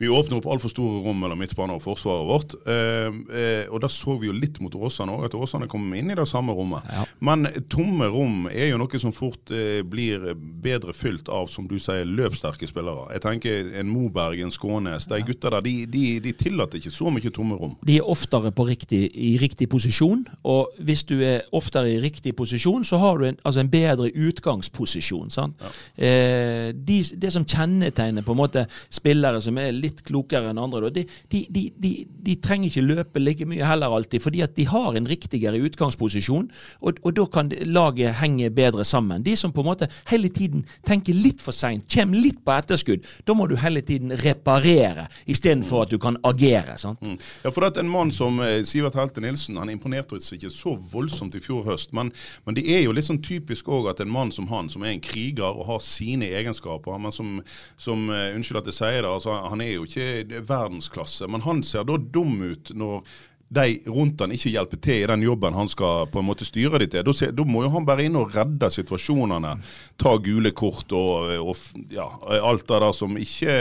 vi 0.00 0.10
åpner 0.10 0.40
opp 0.40 0.48
altfor 0.50 0.72
store 0.72 1.02
rom 1.04 1.20
mellom 1.22 1.40
midtbanen 1.40 1.76
og 1.76 1.84
forsvaret 1.84 2.28
vårt. 2.28 2.56
Eh, 2.68 3.08
eh, 3.40 3.64
og 3.70 3.82
da 3.84 3.90
så 3.92 4.16
vi 4.20 4.30
jo 4.30 4.36
litt 4.36 4.60
mot 4.62 4.74
Åsane 4.74 5.14
òg, 5.14 5.26
at 5.28 5.36
Åsane 5.38 5.68
kom 5.70 5.88
inn 5.96 6.12
i 6.12 6.18
det 6.18 6.26
samme 6.28 6.54
rommet. 6.56 6.86
Men 7.24 7.48
tomme 7.72 8.08
rom 8.10 8.48
er 8.50 8.72
jo 8.72 8.80
noe 8.80 9.02
som 9.02 9.14
fort 9.14 9.52
eh, 9.54 9.80
blir 9.86 10.32
bedre 10.36 10.94
fylt 10.96 11.30
av, 11.32 11.48
som 11.52 11.68
du 11.70 11.78
sier, 11.80 12.08
løpssterke 12.08 12.68
spillere. 12.70 13.08
Jeg 13.14 13.24
tenker 13.24 13.72
en 13.80 13.90
Moberg, 13.90 14.40
en 14.44 14.54
Skånes. 14.54 15.08
De 15.10 15.20
gutta 15.26 15.52
der, 15.56 15.64
de, 15.66 15.74
de, 15.90 16.04
de 16.24 16.34
tillater 16.36 16.80
ikke 16.80 16.94
så 16.94 17.12
mye 17.12 17.34
tomme 17.34 17.58
rom. 17.60 17.76
De 17.86 17.98
er 18.00 18.08
oftere 18.08 18.52
på 18.54 18.66
riktig, 18.68 19.02
i 19.14 19.34
riktig 19.40 19.70
posisjon, 19.72 20.24
og 20.48 20.74
hvis 20.84 21.04
du 21.08 21.16
er 21.24 21.46
oftere 21.56 21.94
i 21.94 22.00
riktig 22.02 22.34
posisjon, 22.38 22.84
så 22.86 23.00
har 23.02 23.20
du 23.20 23.28
en, 23.30 23.40
altså 23.44 23.64
en 23.64 23.72
bedre 23.72 24.10
utgangsposisjon. 24.10 25.30
sant? 25.32 25.60
Eh, 25.96 26.49
de, 26.74 26.98
det 27.22 27.32
som 27.34 27.46
kjennetegner 27.46 28.24
på 28.26 28.34
en 28.34 28.40
måte 28.40 28.66
spillere 28.92 29.40
som 29.42 29.58
er 29.60 29.72
litt 29.76 30.02
klokere 30.06 30.50
enn 30.50 30.60
andre, 30.60 30.90
de, 30.94 31.06
de, 31.30 31.64
de, 31.78 32.36
trenger 32.42 32.70
ikke 32.70 32.86
løpe 32.86 33.22
like 33.22 33.46
mye 33.48 33.66
heller 33.66 33.92
alltid, 33.94 34.22
fordi 34.24 34.42
at 34.44 34.54
de 34.56 34.66
har 34.70 34.96
en 34.96 35.08
riktigere 35.08 35.60
utgangsposisjon, 35.66 36.48
og, 36.80 37.00
og 37.04 37.16
da 37.16 37.26
kan 37.32 37.52
laget 37.68 38.18
henge 38.20 38.50
bedre 38.54 38.84
sammen. 38.86 39.24
De 39.26 39.36
som 39.38 39.52
på 39.54 39.64
en 39.64 39.70
måte 39.70 39.90
hele 40.10 40.30
tiden 40.32 40.64
tenker 40.86 41.16
litt 41.16 41.42
for 41.42 41.56
seint, 41.56 41.88
kommer 41.90 42.20
litt 42.20 42.42
på 42.44 42.54
etterskudd, 42.54 43.06
da 43.26 43.36
må 43.36 43.48
du 43.50 43.56
hele 43.60 43.82
tiden 43.86 44.14
reparere 44.24 45.06
istedenfor 45.30 45.86
at 45.86 45.94
du 45.94 45.98
kan 46.02 46.18
agere. 46.26 46.76
sant? 46.78 47.00
Mm. 47.02 47.18
Ja, 47.44 47.52
for 47.54 47.66
at 47.66 47.78
En 47.80 47.88
mann 47.88 48.10
som 48.12 48.40
eh, 48.44 48.60
Sivert 48.68 48.96
Helte 48.98 49.22
Nilsen 49.24 49.56
han 49.56 49.70
imponerte 49.72 50.18
oss 50.18 50.32
ikke 50.34 50.50
så 50.52 50.74
voldsomt 50.92 51.34
i 51.38 51.40
fjor 51.40 51.64
høst. 51.64 51.94
Men, 51.96 52.12
men 52.44 52.56
det 52.58 52.66
er 52.68 52.82
jo 52.84 52.92
litt 52.92 53.08
sånn 53.08 53.22
typisk 53.24 53.70
òg 53.72 53.88
at 53.92 54.02
en 54.04 54.12
mann 54.12 54.32
som 54.34 54.50
han, 54.50 54.68
som 54.68 54.84
er 54.84 54.94
en 54.94 55.04
kriger 55.04 55.48
og 55.48 55.66
har 55.70 55.80
sine 55.84 56.28
egenskaper 56.40 56.98
men 57.00 57.12
som, 57.14 57.36
som 57.80 58.06
eh, 58.10 58.34
Unnskyld 58.36 58.62
at 58.62 58.70
jeg 58.72 58.78
sier 58.80 59.02
det, 59.04 59.10
altså, 59.10 59.36
han 59.52 59.60
er 59.64 59.74
jo 59.76 59.86
ikke 59.88 60.42
verdensklasse. 60.48 61.28
Men 61.30 61.44
han 61.46 61.62
ser 61.66 61.86
da 61.88 61.96
dum 62.00 62.40
ut 62.50 62.72
når 62.76 63.04
de 63.50 63.64
rundt 63.90 64.20
han 64.22 64.30
ikke 64.30 64.52
hjelper 64.52 64.78
til 64.78 65.00
i 65.02 65.06
den 65.10 65.24
jobben 65.26 65.56
han 65.58 65.66
skal 65.70 66.04
på 66.12 66.20
en 66.20 66.26
måte 66.28 66.46
styre 66.46 66.78
de 66.78 66.86
til. 66.92 67.02
Da, 67.02 67.14
ser- 67.18 67.32
da 67.34 67.42
må 67.42 67.64
jo 67.64 67.72
han 67.74 67.86
bare 67.88 68.04
inn 68.06 68.18
og 68.20 68.30
redde 68.36 68.68
situasjonene. 68.70 69.56
Ta 69.98 70.12
gule 70.22 70.52
kort 70.54 70.94
og, 70.94 71.32
og 71.42 71.90
ja, 71.90 72.06
alt 72.46 72.62
det 72.70 72.78
der 72.86 72.94
som 72.94 73.18
ikke 73.18 73.56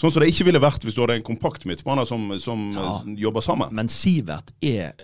Sånn 0.00 0.12
som 0.14 0.22
det 0.22 0.30
ikke 0.30 0.46
ville 0.48 0.60
vært 0.62 0.84
hvis 0.86 0.94
du 0.96 1.02
hadde 1.02 1.18
en 1.18 1.24
kompakt 1.26 1.66
midtbane 1.68 2.06
som, 2.08 2.22
som 2.40 2.60
ja, 2.72 2.92
jobber 3.26 3.44
sammen. 3.44 3.68
Men 3.76 3.90
Sivert 3.92 4.48
er 4.64 4.94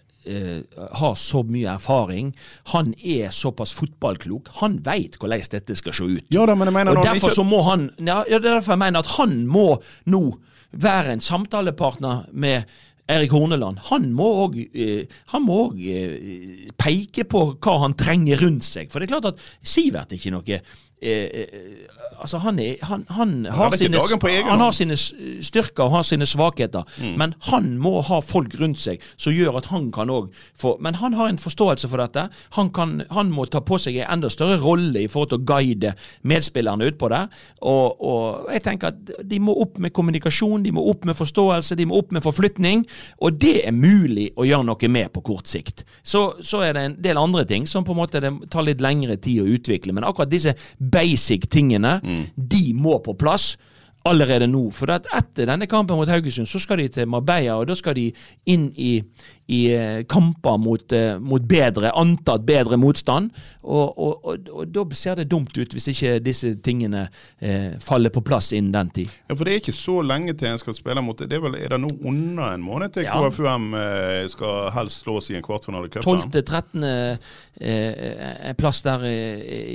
har 1.01 1.15
så 1.21 1.43
mye 1.47 1.69
erfaring. 1.77 2.33
Han 2.73 2.95
er 2.99 3.31
såpass 3.35 3.73
fotballklok. 3.79 4.49
Han 4.63 4.79
veit 4.87 5.19
hvordan 5.21 5.45
dette 5.53 5.77
skal 5.79 5.93
se 5.97 6.05
ut. 6.05 6.25
Ja 6.35 6.47
da, 6.47 6.55
men 6.59 6.67
jeg 6.71 6.75
mener 6.75 6.97
og 6.99 7.05
derfor 7.05 7.31
ikke- 7.31 7.37
så 7.39 7.45
må 7.47 7.63
han 7.65 7.91
ja, 7.99 8.25
ja, 8.29 8.37
er 8.37 8.41
derfor 8.41 8.73
jeg 8.75 8.79
mener 8.87 8.99
at 9.05 9.15
han 9.19 9.47
må 9.47 9.69
nå 10.07 10.25
være 10.77 11.13
en 11.13 11.21
samtalepartner 11.21 12.27
med 12.33 12.65
Erik 13.09 13.31
Horneland. 13.31 13.79
Han 13.91 14.13
må 14.13 14.27
òg 14.49 14.57
eh, 14.75 15.07
eh, 15.07 16.71
peke 16.77 17.25
på 17.31 17.43
hva 17.63 17.77
han 17.85 17.95
trenger 17.95 18.41
rundt 18.43 18.67
seg. 18.67 18.91
For 18.91 18.99
det 18.99 19.07
er 19.07 19.15
klart 19.21 19.29
at 19.31 19.39
Sivert 19.63 20.11
er 20.11 20.19
ikke 20.19 20.33
noe 20.35 20.43
eh, 20.49 20.59
eh, 20.59 20.63
altså 21.03 22.39
han, 22.41 22.59
er, 22.59 22.77
han, 22.89 23.05
han, 23.13 23.33
har 23.53 23.75
sine, 23.77 24.01
han 24.49 24.61
har 24.61 24.73
sine 24.73 24.97
styrker 24.97 25.85
og 25.85 25.91
har 25.99 26.07
sine 26.09 26.27
svakheter, 26.27 26.89
men 27.21 27.35
han 27.51 27.75
må 27.83 28.01
ha 28.07 28.23
folk 28.25 28.57
rundt 28.61 28.81
seg 28.81 29.05
som 29.21 29.35
gjør 29.37 29.59
at 29.61 29.69
han 29.73 29.91
kan 29.93 30.11
òg 30.13 30.31
få 30.57 30.77
Men 30.81 30.97
han 31.01 31.15
har 31.17 31.29
en 31.29 31.39
forståelse 31.39 31.89
for 31.89 32.01
dette. 32.01 32.27
Han, 32.57 32.71
kan, 32.75 33.03
han 33.11 33.31
må 33.33 33.45
ta 33.51 33.61
på 33.65 33.79
seg 33.81 33.99
en 34.01 34.17
enda 34.17 34.31
større 34.33 34.57
rolle 34.63 35.05
i 35.05 35.09
forhold 35.11 35.31
til 35.33 35.41
å 35.41 35.47
guide 35.49 35.93
medspillerne 36.27 36.89
utpå 36.91 37.11
der. 37.13 37.29
Og, 37.61 38.01
og 38.01 38.51
jeg 38.53 38.65
tenker 38.65 38.93
at 38.93 39.13
de 39.25 39.41
må 39.43 39.55
opp 39.63 39.79
med 39.83 39.93
kommunikasjon, 39.97 40.65
de 40.65 40.73
må 40.75 40.85
opp 40.91 41.07
med 41.09 41.17
forståelse, 41.19 41.77
de 41.79 41.87
må 41.89 42.01
opp 42.01 42.13
med 42.17 42.25
forflytning. 42.25 42.85
Og 43.21 43.37
det 43.41 43.59
er 43.69 43.77
mulig 43.77 44.31
å 44.37 44.47
gjøre 44.49 44.69
noe 44.71 44.93
med 44.93 45.13
på 45.15 45.25
kort 45.29 45.51
sikt. 45.51 45.85
Så, 46.03 46.25
så 46.45 46.63
er 46.67 46.77
det 46.77 46.85
en 46.87 46.99
del 47.09 47.21
andre 47.21 47.45
ting 47.49 47.67
som 47.69 47.85
på 47.87 47.95
en 47.95 48.01
måte 48.01 48.23
det 48.23 48.33
tar 48.53 48.67
litt 48.67 48.85
lengre 48.85 49.19
tid 49.21 49.43
å 49.45 49.49
utvikle. 49.57 49.95
Men 49.97 50.07
akkurat 50.09 50.33
disse 50.33 50.57
basic 50.93 51.49
tingene, 51.53 51.99
de 52.37 52.65
må 52.75 52.99
på 53.05 53.17
plass 53.19 53.57
allerede 54.09 54.49
nå. 54.51 54.67
For 54.75 54.91
etter 54.97 55.49
denne 55.49 55.69
kampen 55.71 55.99
mot 55.99 56.11
Haugesund, 56.11 56.49
så 56.51 56.61
skal 56.63 56.83
de 56.83 56.89
til 56.93 57.09
Marbella, 57.11 57.59
og 57.61 57.67
da 57.71 57.77
skal 57.79 57.97
de 57.99 58.07
inn 58.53 58.69
i, 58.77 58.93
i 59.53 59.61
eh, 59.75 60.01
kamper 60.11 60.59
mot, 60.63 60.93
eh, 60.97 61.19
mot 61.23 61.43
bedre, 61.47 61.93
antatt 61.97 62.47
bedre 62.47 62.79
motstand. 62.81 63.31
Og, 63.63 63.99
og, 63.99 64.27
og, 64.27 64.51
og 64.53 64.73
da 64.75 64.85
ser 64.97 65.19
det 65.21 65.29
dumt 65.31 65.57
ut 65.59 65.75
hvis 65.75 65.89
ikke 65.93 66.17
disse 66.23 66.53
tingene 66.63 67.07
eh, 67.41 67.75
faller 67.83 68.15
på 68.15 68.23
plass 68.27 68.53
innen 68.55 68.75
den 68.75 68.93
tid. 69.01 69.17
Ja, 69.29 69.35
For 69.35 69.45
det 69.47 69.55
er 69.55 69.63
ikke 69.65 69.77
så 69.77 69.99
lenge 70.07 70.37
til 70.39 70.53
en 70.53 70.63
skal 70.63 70.77
spille 70.77 71.03
mot 71.05 71.19
det. 71.19 71.31
Er, 71.33 71.43
vel, 71.43 71.59
er 71.59 71.75
det 71.75 71.81
nå 71.83 71.91
under 72.07 72.55
en 72.55 72.65
måned 72.65 72.95
til 72.95 73.07
Ja. 73.07 73.19
KFUM 73.23 73.73
eh, 73.79 74.23
skal 74.31 74.71
helst 74.75 75.05
slås 75.05 75.31
i 75.31 75.39
en 75.39 75.45
kvartfinale 75.47 75.91
i 75.91 75.95
cupen? 75.97 76.27
12.-13. 76.31 76.87
Eh, 77.57 78.53
plass 78.59 78.83
der 78.85 79.05
eh, 79.09 79.71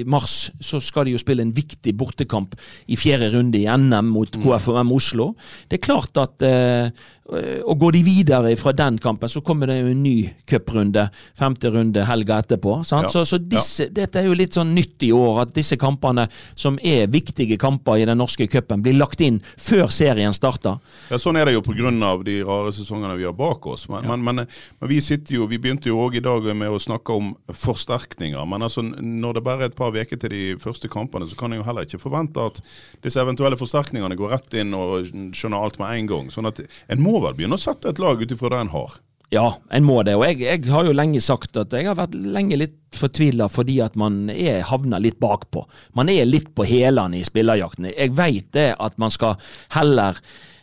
i 0.00 0.04
mars, 0.06 0.50
så 0.60 0.80
skal 0.82 1.06
de 1.06 1.14
jo 1.14 1.20
spille 1.22 1.44
en 1.46 1.52
viktig 1.54 1.94
bortekamp 1.98 2.56
i 2.90 2.98
fjerde 2.98 3.30
runde 3.36 3.60
i 3.60 3.68
NM 3.76 4.12
mot 4.14 4.40
KFUM 4.42 4.92
Oslo. 4.96 5.32
Det 5.68 5.78
er 5.78 5.86
klart 5.86 6.20
at 6.20 6.46
eh, 6.46 6.90
og 7.30 7.78
Går 7.80 7.94
de 7.94 8.00
videre 8.04 8.54
fra 8.58 8.72
den 8.74 8.98
kampen, 8.98 9.30
så 9.30 9.40
kommer 9.44 9.70
det 9.70 9.78
jo 9.80 9.90
en 9.92 10.02
ny 10.02 10.14
cuprunde. 10.50 11.06
Femte 11.38 11.70
runde 11.70 12.02
helga 12.08 12.40
etterpå. 12.42 12.80
Sant? 12.86 13.08
Ja. 13.08 13.12
Så, 13.12 13.24
så 13.24 13.38
disse, 13.38 13.86
dette 13.94 14.20
er 14.20 14.26
jo 14.26 14.36
litt 14.36 14.56
sånn 14.56 14.72
nytt 14.74 15.04
i 15.06 15.12
år, 15.14 15.44
at 15.44 15.54
disse 15.54 15.78
kampene, 15.80 16.26
som 16.58 16.78
er 16.82 17.06
viktige 17.12 17.58
kamper 17.60 18.00
i 18.02 18.06
den 18.08 18.18
norske 18.20 18.48
cupen, 18.50 18.82
blir 18.82 18.98
lagt 18.98 19.22
inn 19.24 19.38
før 19.54 19.86
serien 19.94 20.34
starter. 20.36 20.80
Ja, 21.10 21.20
Sånn 21.20 21.38
er 21.38 21.46
det 21.46 21.54
jo 21.54 21.62
pga. 21.64 21.92
de 22.26 22.36
rare 22.46 22.72
sesongene 22.74 23.16
vi 23.20 23.28
har 23.28 23.36
bak 23.36 23.66
oss. 23.70 23.86
Men, 23.92 24.08
men, 24.10 24.24
men, 24.24 24.46
men 24.80 24.90
vi 24.90 25.00
sitter 25.04 25.38
jo, 25.38 25.46
vi 25.46 25.60
begynte 25.62 25.92
jo 25.92 26.00
òg 26.02 26.18
i 26.18 26.24
dag 26.24 26.50
med 26.56 26.68
å 26.72 26.82
snakke 26.82 27.14
om 27.14 27.32
forsterkninger. 27.46 28.42
Men 28.48 28.66
altså, 28.66 28.82
når 28.82 29.38
det 29.38 29.44
bare 29.46 29.68
er 29.68 29.70
et 29.70 29.78
par 29.78 29.94
uker 29.94 30.18
til 30.18 30.34
de 30.34 30.42
første 30.60 30.90
kampene, 30.90 31.28
så 31.30 31.38
kan 31.38 31.54
jeg 31.54 31.62
jo 31.62 31.68
heller 31.68 31.86
ikke 31.86 32.02
forvente 32.02 32.42
at 32.42 32.60
disse 33.04 33.22
eventuelle 33.22 33.59
forsterkningene 33.60 34.18
går 34.18 34.34
rett 34.34 34.56
inn 34.60 34.74
og 34.76 35.12
skjønner 35.36 35.60
alt 35.60 35.78
med 35.82 35.94
en 35.94 36.10
gang. 36.10 36.32
Sånn 36.34 36.48
at 36.50 36.62
En 36.90 37.02
må 37.04 37.20
vel 37.22 37.36
begynne 37.38 37.58
å 37.58 37.62
sette 37.62 37.92
et 37.92 38.02
lag 38.02 38.20
ut 38.20 38.34
ifra 38.34 38.52
det 38.54 38.64
en 38.64 38.74
har. 38.74 38.98
Ja, 39.30 39.46
en 39.70 39.86
må 39.86 40.00
det. 40.02 40.16
Og 40.18 40.24
jeg, 40.26 40.40
jeg 40.42 40.66
har 40.72 40.88
jo 40.88 40.94
lenge 40.96 41.20
sagt 41.22 41.54
at 41.60 41.74
jeg 41.76 41.86
har 41.86 41.98
vært 41.98 42.16
lenge 42.18 42.58
litt 42.58 42.78
fortvila 42.98 43.46
fordi 43.50 43.76
at 43.84 43.94
man 43.98 44.24
er 44.32 44.64
havna 44.66 44.98
litt 44.98 45.20
bakpå. 45.22 45.62
Man 45.94 46.10
er 46.10 46.26
litt 46.26 46.50
på 46.58 46.66
hælene 46.66 47.20
i 47.20 47.26
spillerjakten. 47.26 47.92
Jeg 47.92 48.16
veit 48.18 48.50
det 48.56 48.72
at 48.74 48.98
man 48.98 49.14
skal 49.14 49.38
heller 49.76 50.18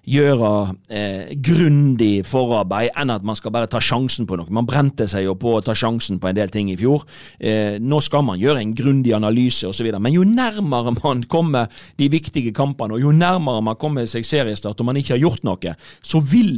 gjøre 0.08 0.52
eh, 0.88 1.34
grundig 1.44 2.22
forarbeid 2.28 2.94
enn 2.98 3.12
at 3.12 3.26
man 3.28 3.36
skal 3.38 3.52
bare 3.56 3.68
ta 3.72 3.82
sjansen 3.84 4.28
på 4.28 4.38
noe. 4.40 4.48
Man 4.54 4.68
brente 4.68 5.08
seg 5.12 5.26
jo 5.26 5.36
på 5.40 5.58
å 5.58 5.64
ta 5.66 5.76
sjansen 5.78 6.22
på 6.24 6.30
en 6.30 6.38
del 6.38 6.52
ting 6.54 6.72
i 6.72 6.78
fjor. 6.80 7.04
Eh, 7.40 7.76
nå 7.84 8.00
skal 8.04 8.24
man 8.28 8.40
gjøre 8.40 8.64
en 8.64 8.74
grundig 8.78 9.14
analyse 9.18 9.68
osv. 9.68 9.92
Men 10.00 10.16
jo 10.16 10.24
nærmere 10.28 10.96
man 11.02 11.26
kommer 11.28 11.68
de 12.00 12.10
viktige 12.14 12.56
kampene, 12.56 12.96
og 12.96 13.04
jo 13.04 13.14
nærmere 13.16 13.66
man 13.68 13.80
kommer 13.80 14.08
seg 14.08 14.26
seriestart 14.28 14.80
og 14.80 14.88
man 14.88 15.00
ikke 15.00 15.18
har 15.18 15.26
gjort 15.26 15.44
noe, 15.48 15.76
så 16.02 16.24
vil 16.24 16.54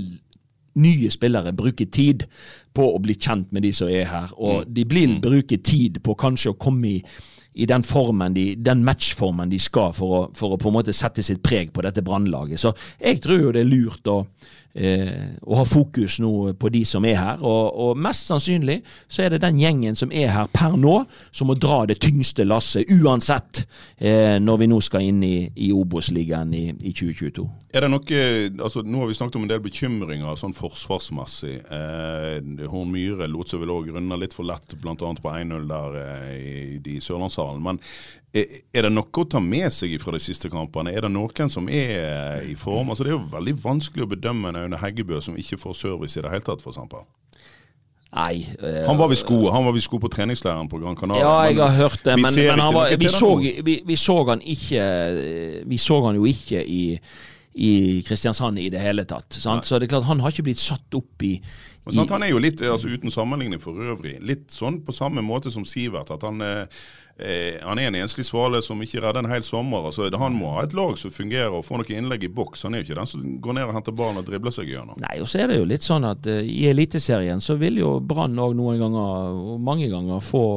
nye 0.79 1.09
spillere 1.11 1.51
bruke 1.57 1.89
tid 1.91 2.27
på 2.75 2.85
å 2.93 3.01
bli 3.01 3.15
kjent 3.17 3.49
med 3.55 3.65
de 3.65 3.73
som 3.75 3.89
er 3.89 4.07
her. 4.11 4.29
Og 4.37 4.69
de 4.69 4.85
vil 4.87 5.17
bruke 5.23 5.57
tid 5.57 5.99
på 6.05 6.15
kanskje 6.19 6.53
å 6.53 6.59
komme 6.59 6.93
i, 6.93 7.01
i 7.53 7.65
den 7.65 7.83
de, 8.33 8.55
den 8.55 8.83
matchformen 8.85 9.49
de 9.49 9.59
skal 9.59 9.93
for 9.95 10.15
å, 10.15 10.21
for 10.37 10.53
å 10.53 10.59
på 10.61 10.69
en 10.69 10.77
måte 10.77 10.93
sette 10.95 11.23
sitt 11.25 11.41
preg 11.43 11.73
på 11.73 11.81
dette 11.85 12.03
brannlaget. 12.05 12.61
Så 12.61 12.73
jeg 13.01 13.21
tror 13.23 13.41
jo 13.41 13.53
det 13.55 13.63
er 13.63 13.71
lurt 13.71 14.07
å, 14.07 14.19
eh, 14.73 15.35
å 15.41 15.59
ha 15.59 15.65
fokus 15.67 16.19
nå 16.23 16.53
på 16.59 16.71
de 16.73 16.83
som 16.87 17.05
er 17.07 17.17
her. 17.19 17.43
Og, 17.45 17.79
og 17.83 18.01
mest 18.01 18.29
sannsynlig 18.29 18.79
så 19.07 19.25
er 19.25 19.33
det 19.33 19.41
den 19.43 19.59
gjengen 19.61 19.97
som 19.99 20.11
er 20.11 20.31
her 20.33 20.49
per 20.53 20.77
nå, 20.79 20.95
som 21.31 21.49
må 21.49 21.57
dra 21.59 21.81
det 21.89 21.99
tyngste 22.03 22.45
lasset 22.47 22.89
uansett, 22.99 23.65
eh, 23.97 24.37
når 24.41 24.63
vi 24.63 24.69
nå 24.71 24.81
skal 24.85 25.07
inn 25.09 25.23
i, 25.25 25.49
i 25.55 25.71
Obos-ligaen 25.75 26.53
i, 26.55 26.65
i 26.73 26.93
2022. 26.93 27.47
Er 27.73 27.85
det 27.85 27.91
noe, 27.93 28.21
altså 28.65 28.81
Nå 28.85 29.03
har 29.03 29.09
vi 29.09 29.17
snakket 29.17 29.37
om 29.37 29.45
en 29.45 29.51
del 29.51 29.61
bekymringer 29.63 30.37
sånn 30.39 30.55
forsvarsmessig. 30.57 31.59
Eh, 31.69 32.65
Horn 32.69 32.93
Myhre 32.93 33.29
lot 33.29 33.51
seg 33.51 33.63
vel 33.63 33.73
òg 33.73 33.91
runde 33.93 34.17
litt 34.21 34.35
for 34.35 34.47
lett, 34.47 34.73
bl.a. 34.81 34.95
på 34.97 35.33
1-0 35.35 35.67
der 35.69 35.99
eh, 36.03 36.31
i 36.39 36.79
de 36.83 36.97
Sørlandshallen. 37.03 37.61
Men 37.65 37.81
er, 38.33 38.83
det 38.85 38.91
noe 38.93 39.09
å 39.09 39.25
ta 39.25 39.41
med 39.41 39.71
seg 39.73 39.95
fra 40.01 40.13
de 40.13 40.21
siste 40.21 40.51
kampene? 40.53 40.93
Er 40.93 41.07
det 41.07 41.13
noen 41.13 41.49
som 41.49 41.69
er 41.69 42.43
i 42.45 42.55
form? 42.59 42.91
Altså 42.91 43.05
Det 43.05 43.13
er 43.13 43.17
jo 43.17 43.29
veldig 43.31 43.55
vanskelig 43.63 44.05
å 44.05 44.11
bedømme 44.11 44.51
en 44.51 44.59
Aune 44.63 44.81
Heggebø 44.81 45.21
som 45.25 45.37
ikke 45.39 45.57
får 45.57 45.79
service 45.79 46.19
i 46.19 46.25
det 46.25 46.33
hele 46.33 46.45
tatt, 46.45 46.61
f.eks. 46.61 46.77
Nei. 48.09 48.45
Øh, 48.57 48.85
Han 48.87 48.97
var 48.97 49.09
ved 49.11 49.19
sko, 49.21 49.51
Han 49.53 49.65
var 49.65 49.73
visst 49.75 49.85
sko 49.89 49.99
på 50.01 50.09
treningsleiren 50.09 50.69
på 50.69 50.79
Gran 50.81 50.97
Canaria. 50.97 51.25
Ja, 51.25 51.49
jeg 51.49 51.59
har 51.61 51.75
hørt 51.77 52.05
det, 52.05 52.15
men, 52.21 52.33
ser 52.33 52.51
men 52.51 52.63
han 52.65 52.73
var, 52.73 52.93
vi, 52.97 53.09
så, 53.09 53.33
vi, 53.37 53.81
vi 53.85 53.97
så 53.97 54.15
han 54.29 54.41
ikke 54.41 54.85
Vi 55.69 55.77
så 55.77 55.99
han 56.07 56.17
jo 56.17 56.25
ikke 56.29 56.63
i 56.65 56.85
i 57.59 58.03
Kristiansand 58.07 58.59
i 58.61 58.69
det 58.71 58.79
hele 58.79 59.03
tatt. 59.09 59.33
Sant? 59.35 59.65
Så 59.67 59.79
det 59.79 59.89
er 59.89 59.95
klart 59.95 60.07
han 60.07 60.21
har 60.23 60.31
ikke 60.31 60.45
blitt 60.47 60.61
satt 60.61 60.95
opp 60.95 61.25
i, 61.25 61.33
Men 61.83 61.97
sant, 61.97 62.13
han 62.13 62.23
er 62.23 62.31
jo 62.31 62.39
litt, 62.39 62.61
altså 62.61 62.87
uten 62.87 63.11
sammenligning 63.11 63.59
for 63.59 63.75
øvrig, 63.75 64.13
litt 64.23 64.53
sånn 64.53 64.77
på 64.85 64.93
samme 64.95 65.23
måte 65.25 65.51
som 65.51 65.65
Sivert. 65.67 66.11
At 66.13 66.23
han, 66.23 66.39
eh, 67.19 67.59
han 67.63 67.79
er 67.79 67.89
en 67.89 67.99
enslig 68.01 68.25
svale 68.27 68.61
som 68.65 68.81
ikke 68.83 69.01
redder 69.03 69.23
en 69.23 69.31
hel 69.31 69.45
sommer. 69.45 69.89
Altså, 69.89 70.09
han 70.21 70.37
må 70.37 70.53
ha 70.55 70.65
et 70.65 70.75
lag 70.77 70.97
som 70.99 71.13
fungerer 71.13 71.53
og 71.53 71.65
får 71.67 71.83
noen 71.83 72.03
innlegg 72.03 72.27
i 72.27 72.31
boks. 72.33 72.65
Han 72.67 72.75
er 72.75 72.83
jo 72.83 72.89
ikke 72.89 72.99
den 73.01 73.11
som 73.13 73.25
går 73.43 73.57
ned 73.57 73.67
og 73.69 73.75
henter 73.77 73.97
ballen 73.97 74.21
og 74.21 74.29
dribler 74.29 74.55
seg 74.55 74.71
gjennom. 74.71 74.99
Nei, 75.03 75.17
og 75.23 75.29
så 75.31 75.43
er 75.43 75.51
det 75.51 75.59
jo 75.59 75.67
litt 75.69 75.85
sånn 75.85 76.07
at 76.07 76.29
uh, 76.29 76.39
i 76.43 76.63
Eliteserien 76.71 77.43
så 77.43 77.57
vil 77.59 77.81
jo 77.81 77.97
Brann 77.99 78.39
òg 78.39 78.55
noen 78.57 78.79
ganger, 78.81 79.35
og 79.53 79.59
mange 79.63 79.91
ganger, 79.91 80.23
få 80.23 80.47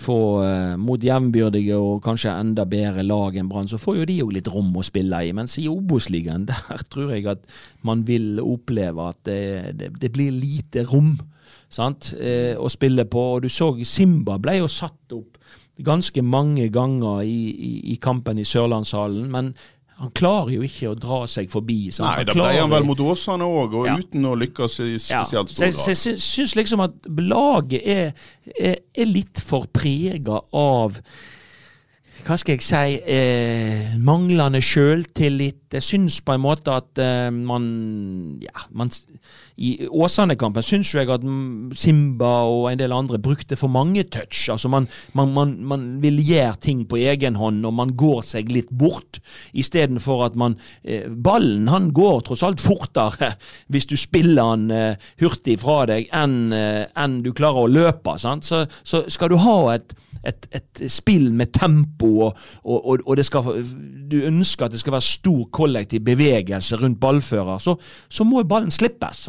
få 0.00 0.18
eh, 0.44 0.76
mot 0.80 1.02
jevnbyrdige 1.02 1.76
og 1.78 2.00
kanskje 2.04 2.32
enda 2.32 2.64
bedre 2.68 3.04
lag 3.06 3.36
enn 3.36 3.50
Brann, 3.50 3.68
så 3.70 3.80
får 3.80 4.00
jo 4.00 4.06
de 4.08 4.18
jo 4.20 4.28
litt 4.32 4.48
rom 4.50 4.72
å 4.76 4.84
spille 4.86 5.22
i. 5.26 5.34
Mens 5.36 5.58
i 5.60 5.68
Obos-ligaen, 5.70 6.46
der 6.50 6.84
tror 6.92 7.12
jeg 7.14 7.26
at 7.30 7.44
man 7.86 8.04
vil 8.08 8.40
oppleve 8.42 9.10
at 9.12 9.20
det, 9.28 9.42
det, 9.80 9.92
det 10.00 10.12
blir 10.14 10.32
lite 10.34 10.86
rom 10.88 11.14
eh, 11.18 12.56
å 12.56 12.72
spille 12.72 13.06
på. 13.10 13.26
Og 13.36 13.44
du 13.44 13.50
så 13.52 13.72
Simba 13.84 14.38
ble 14.42 14.60
jo 14.60 14.70
satt 14.70 15.16
opp 15.16 15.39
ganske 15.86 16.22
mange 16.22 16.68
ganger 16.72 17.22
i, 17.26 17.38
i, 17.50 17.74
i 17.94 17.96
kampen 18.02 18.38
i 18.38 18.44
Sørlandshallen, 18.48 19.30
men 19.30 19.54
han 20.00 20.10
klarer 20.16 20.54
jo 20.54 20.62
ikke 20.64 20.88
å 20.88 20.96
dra 20.96 21.18
seg 21.28 21.50
forbi. 21.52 21.90
Sant? 21.92 22.08
Nei, 22.08 22.24
da 22.24 22.32
ble 22.32 22.46
han 22.56 22.70
vel 22.72 22.86
mot 22.88 23.00
Åsane 23.04 23.44
òg, 23.44 23.74
og 23.82 23.86
Ja. 23.90 23.98
uten 24.00 24.24
å 24.24 24.32
lykkes 24.40 24.78
i 24.86 24.94
spesielt 24.96 25.50
stor 25.52 25.54
stor 25.54 25.66
jeg, 25.66 25.74
så 25.76 25.90
jeg 25.92 26.14
grad. 26.16 26.22
syns 26.24 26.54
liksom 26.56 26.80
at 26.86 27.10
laget 27.20 27.82
er, 27.84 28.14
er, 28.56 28.78
er 28.96 29.10
litt 29.10 29.42
for 29.44 29.66
prega 29.76 30.40
av 30.56 30.96
hva 32.26 32.36
skal 32.40 32.56
jeg 32.56 32.64
si 32.64 32.96
eh, 33.12 33.92
manglende 34.02 34.60
sjøltillit. 34.64 35.70
Jeg 35.70 35.84
syns 35.86 36.16
på 36.26 36.34
en 36.34 36.42
måte 36.42 36.72
at 36.74 36.98
eh, 36.98 37.28
man 37.30 37.66
Ja, 38.42 38.64
man 38.74 38.90
I 39.60 39.86
Åsane-kampen 39.86 40.64
syns 40.64 40.90
jeg 40.96 41.10
at 41.12 41.22
Simba 41.78 42.30
og 42.48 42.70
en 42.70 42.80
del 42.80 42.94
andre 42.96 43.20
brukte 43.22 43.58
for 43.60 43.70
mange 43.70 44.02
touch. 44.10 44.48
Altså 44.50 44.68
man, 44.72 44.88
man, 45.14 45.34
man, 45.36 45.54
man 45.62 45.86
vil 46.02 46.18
gjøre 46.24 46.56
ting 46.60 46.84
på 46.88 46.98
egen 46.98 47.38
hånd, 47.38 47.62
og 47.68 47.74
man 47.78 47.94
går 47.98 48.22
seg 48.26 48.50
litt 48.50 48.70
bort. 48.70 49.20
Istedenfor 49.52 50.26
at 50.30 50.38
man 50.40 50.58
eh, 50.82 51.06
Ballen 51.10 51.68
han 51.70 51.90
går 51.94 52.26
tross 52.26 52.44
alt 52.46 52.62
fortere 52.64 53.34
hvis 53.72 53.88
du 53.90 53.96
spiller 54.00 54.54
han 54.54 54.70
eh, 54.74 55.10
hurtig 55.22 55.60
fra 55.62 55.82
deg 55.90 56.10
enn 56.10 56.38
en 56.50 57.20
du 57.24 57.32
klarer 57.36 57.66
å 57.66 57.70
løpe. 57.70 58.16
Sant? 58.18 58.48
Så, 58.48 58.64
så 58.82 59.04
skal 59.12 59.32
du 59.32 59.40
ha 59.40 59.58
et 59.76 59.94
et, 60.26 60.48
et 60.52 60.82
spill 60.92 61.30
med 61.36 61.52
tempo, 61.56 62.09
og, 62.10 62.38
og, 62.64 63.04
og, 63.06 63.24
skal, 63.24 63.50
du 64.10 64.16
ønsker 64.28 64.66
at 64.66 64.74
det 64.74 64.80
skal 64.82 64.96
være 64.96 65.08
stor 65.08 65.42
kollektiv 65.54 66.04
bevegelse 66.06 66.78
rundt 66.80 67.00
ballfører, 67.00 67.58
så, 67.62 67.76
så 68.08 68.26
må 68.26 68.42
ballen 68.48 68.72
slippes. 68.74 69.26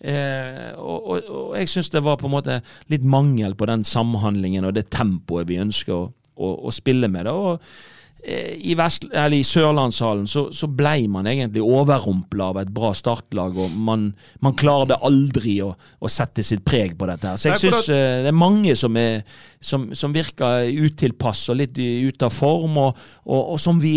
Eh, 0.00 0.72
og, 0.76 1.54
jeg 1.58 1.68
syns 1.68 1.92
det 1.94 2.04
var 2.04 2.18
på 2.20 2.28
en 2.28 2.36
måte 2.38 2.60
litt 2.92 3.04
mangel 3.04 3.54
på 3.58 3.68
den 3.70 3.84
samhandlingen 3.86 4.66
og 4.68 4.74
det 4.76 4.88
tempoet 4.94 5.48
vi 5.48 5.60
ønsker 5.62 5.94
å, 5.94 6.08
å, 6.36 6.52
å 6.68 6.74
spille 6.74 7.10
med. 7.12 7.28
det, 7.28 7.34
og 7.34 7.97
i, 8.24 8.74
Vest, 8.74 9.04
i 9.08 9.40
Sørlandshallen 9.46 10.26
så, 10.28 10.48
så 10.52 10.66
ble 10.66 11.06
man 11.12 11.28
egentlig 11.30 11.62
overrumpla 11.62 12.48
av 12.50 12.58
et 12.62 12.72
bra 12.74 12.90
startlag, 12.96 13.56
og 13.56 13.76
man, 13.78 14.08
man 14.44 14.56
klarte 14.58 14.98
aldri 15.06 15.58
å, 15.64 15.70
å 15.72 16.10
sette 16.10 16.42
sitt 16.46 16.64
preg 16.66 16.96
på 16.98 17.08
dette. 17.08 17.30
her. 17.30 17.38
Så 17.38 17.52
jeg 17.52 17.60
for 17.60 17.78
syns 17.78 17.92
eh, 17.94 18.24
det 18.26 18.32
er 18.32 18.36
mange 18.36 18.74
som, 18.78 18.98
er, 18.98 19.22
som, 19.60 19.88
som 19.96 20.14
virker 20.14 20.66
utilpass 20.66 21.46
og 21.52 21.60
litt 21.62 21.78
ute 21.78 22.26
av 22.26 22.34
form, 22.34 22.76
og, 22.88 23.08
og, 23.24 23.54
og 23.54 23.62
som 23.62 23.80
vi 23.82 23.96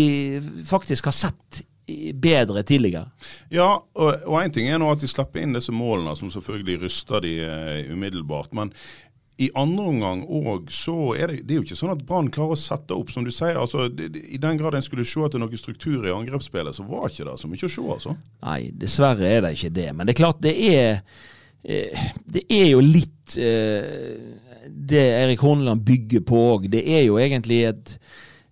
faktisk 0.70 1.10
har 1.10 1.18
sett 1.18 1.64
bedre 2.22 2.62
tidligere. 2.62 3.10
Ja, 3.52 3.82
og 3.98 4.36
én 4.38 4.52
ting 4.54 4.68
er 4.70 4.78
nå 4.80 4.90
at 4.92 5.02
de 5.02 5.10
slipper 5.10 5.42
inn 5.42 5.56
disse 5.56 5.74
målene, 5.74 6.14
som 6.16 6.30
selvfølgelig 6.32 6.84
ryster 6.84 7.24
de 7.24 7.32
uh, 7.42 7.92
umiddelbart. 7.92 8.52
Men 8.56 8.70
i 9.42 9.48
andre 9.58 9.84
omgang 9.90 10.22
òg, 10.28 10.70
så 10.72 10.94
er 11.16 11.32
det, 11.32 11.42
det 11.46 11.54
er 11.54 11.60
jo 11.60 11.66
ikke 11.66 11.78
sånn 11.78 11.94
at 11.94 12.04
Brann 12.06 12.30
klarer 12.32 12.56
å 12.56 12.60
sette 12.60 12.94
opp, 12.94 13.10
som 13.12 13.26
du 13.26 13.32
sier. 13.34 13.58
altså 13.58 13.88
det, 13.90 14.10
det, 14.14 14.24
I 14.36 14.40
den 14.42 14.60
grad 14.60 14.76
en 14.78 14.84
skulle 14.84 15.06
se 15.08 15.24
etter 15.26 15.42
noe 15.42 15.60
struktur 15.60 16.06
i 16.06 16.14
angrepsspillet, 16.14 16.76
så 16.76 16.86
var 16.88 17.08
ikke 17.08 17.26
det 17.28 17.36
så 17.40 17.50
mye 17.50 17.68
å 17.68 17.72
se, 17.76 17.84
altså. 17.96 18.16
Nei, 18.46 18.60
dessverre 18.84 19.28
er 19.28 19.46
det 19.46 19.54
ikke 19.58 19.74
det. 19.78 19.88
Men 19.96 20.08
det 20.08 20.14
er 20.14 20.20
klart 20.22 20.42
det 20.44 20.54
er 20.68 20.88
eh, 21.62 22.08
Det 22.36 22.46
er 22.50 22.68
jo 22.72 22.82
litt 22.84 23.36
eh, 23.40 24.16
det 24.68 25.04
Erik 25.22 25.42
Horneland 25.42 25.84
bygger 25.86 26.26
på 26.26 26.42
òg. 26.54 26.68
Det 26.72 26.82
er 26.86 27.06
jo 27.06 27.18
egentlig 27.20 27.62
et 27.68 27.94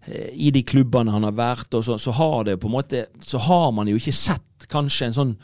eh, 0.07 0.31
I 0.35 0.53
de 0.55 0.65
klubbene 0.67 1.15
han 1.15 1.27
har 1.29 1.37
vært, 1.39 1.81
så, 1.85 1.99
så 2.01 2.15
har 2.19 2.47
det 2.49 2.59
på 2.61 2.71
en 2.71 2.79
måte 2.79 3.07
Så 3.25 3.43
har 3.47 3.71
man 3.77 3.91
jo 3.91 3.99
ikke 4.01 4.17
sett 4.17 4.71
kanskje 4.71 5.11
en 5.11 5.17
sånn 5.17 5.35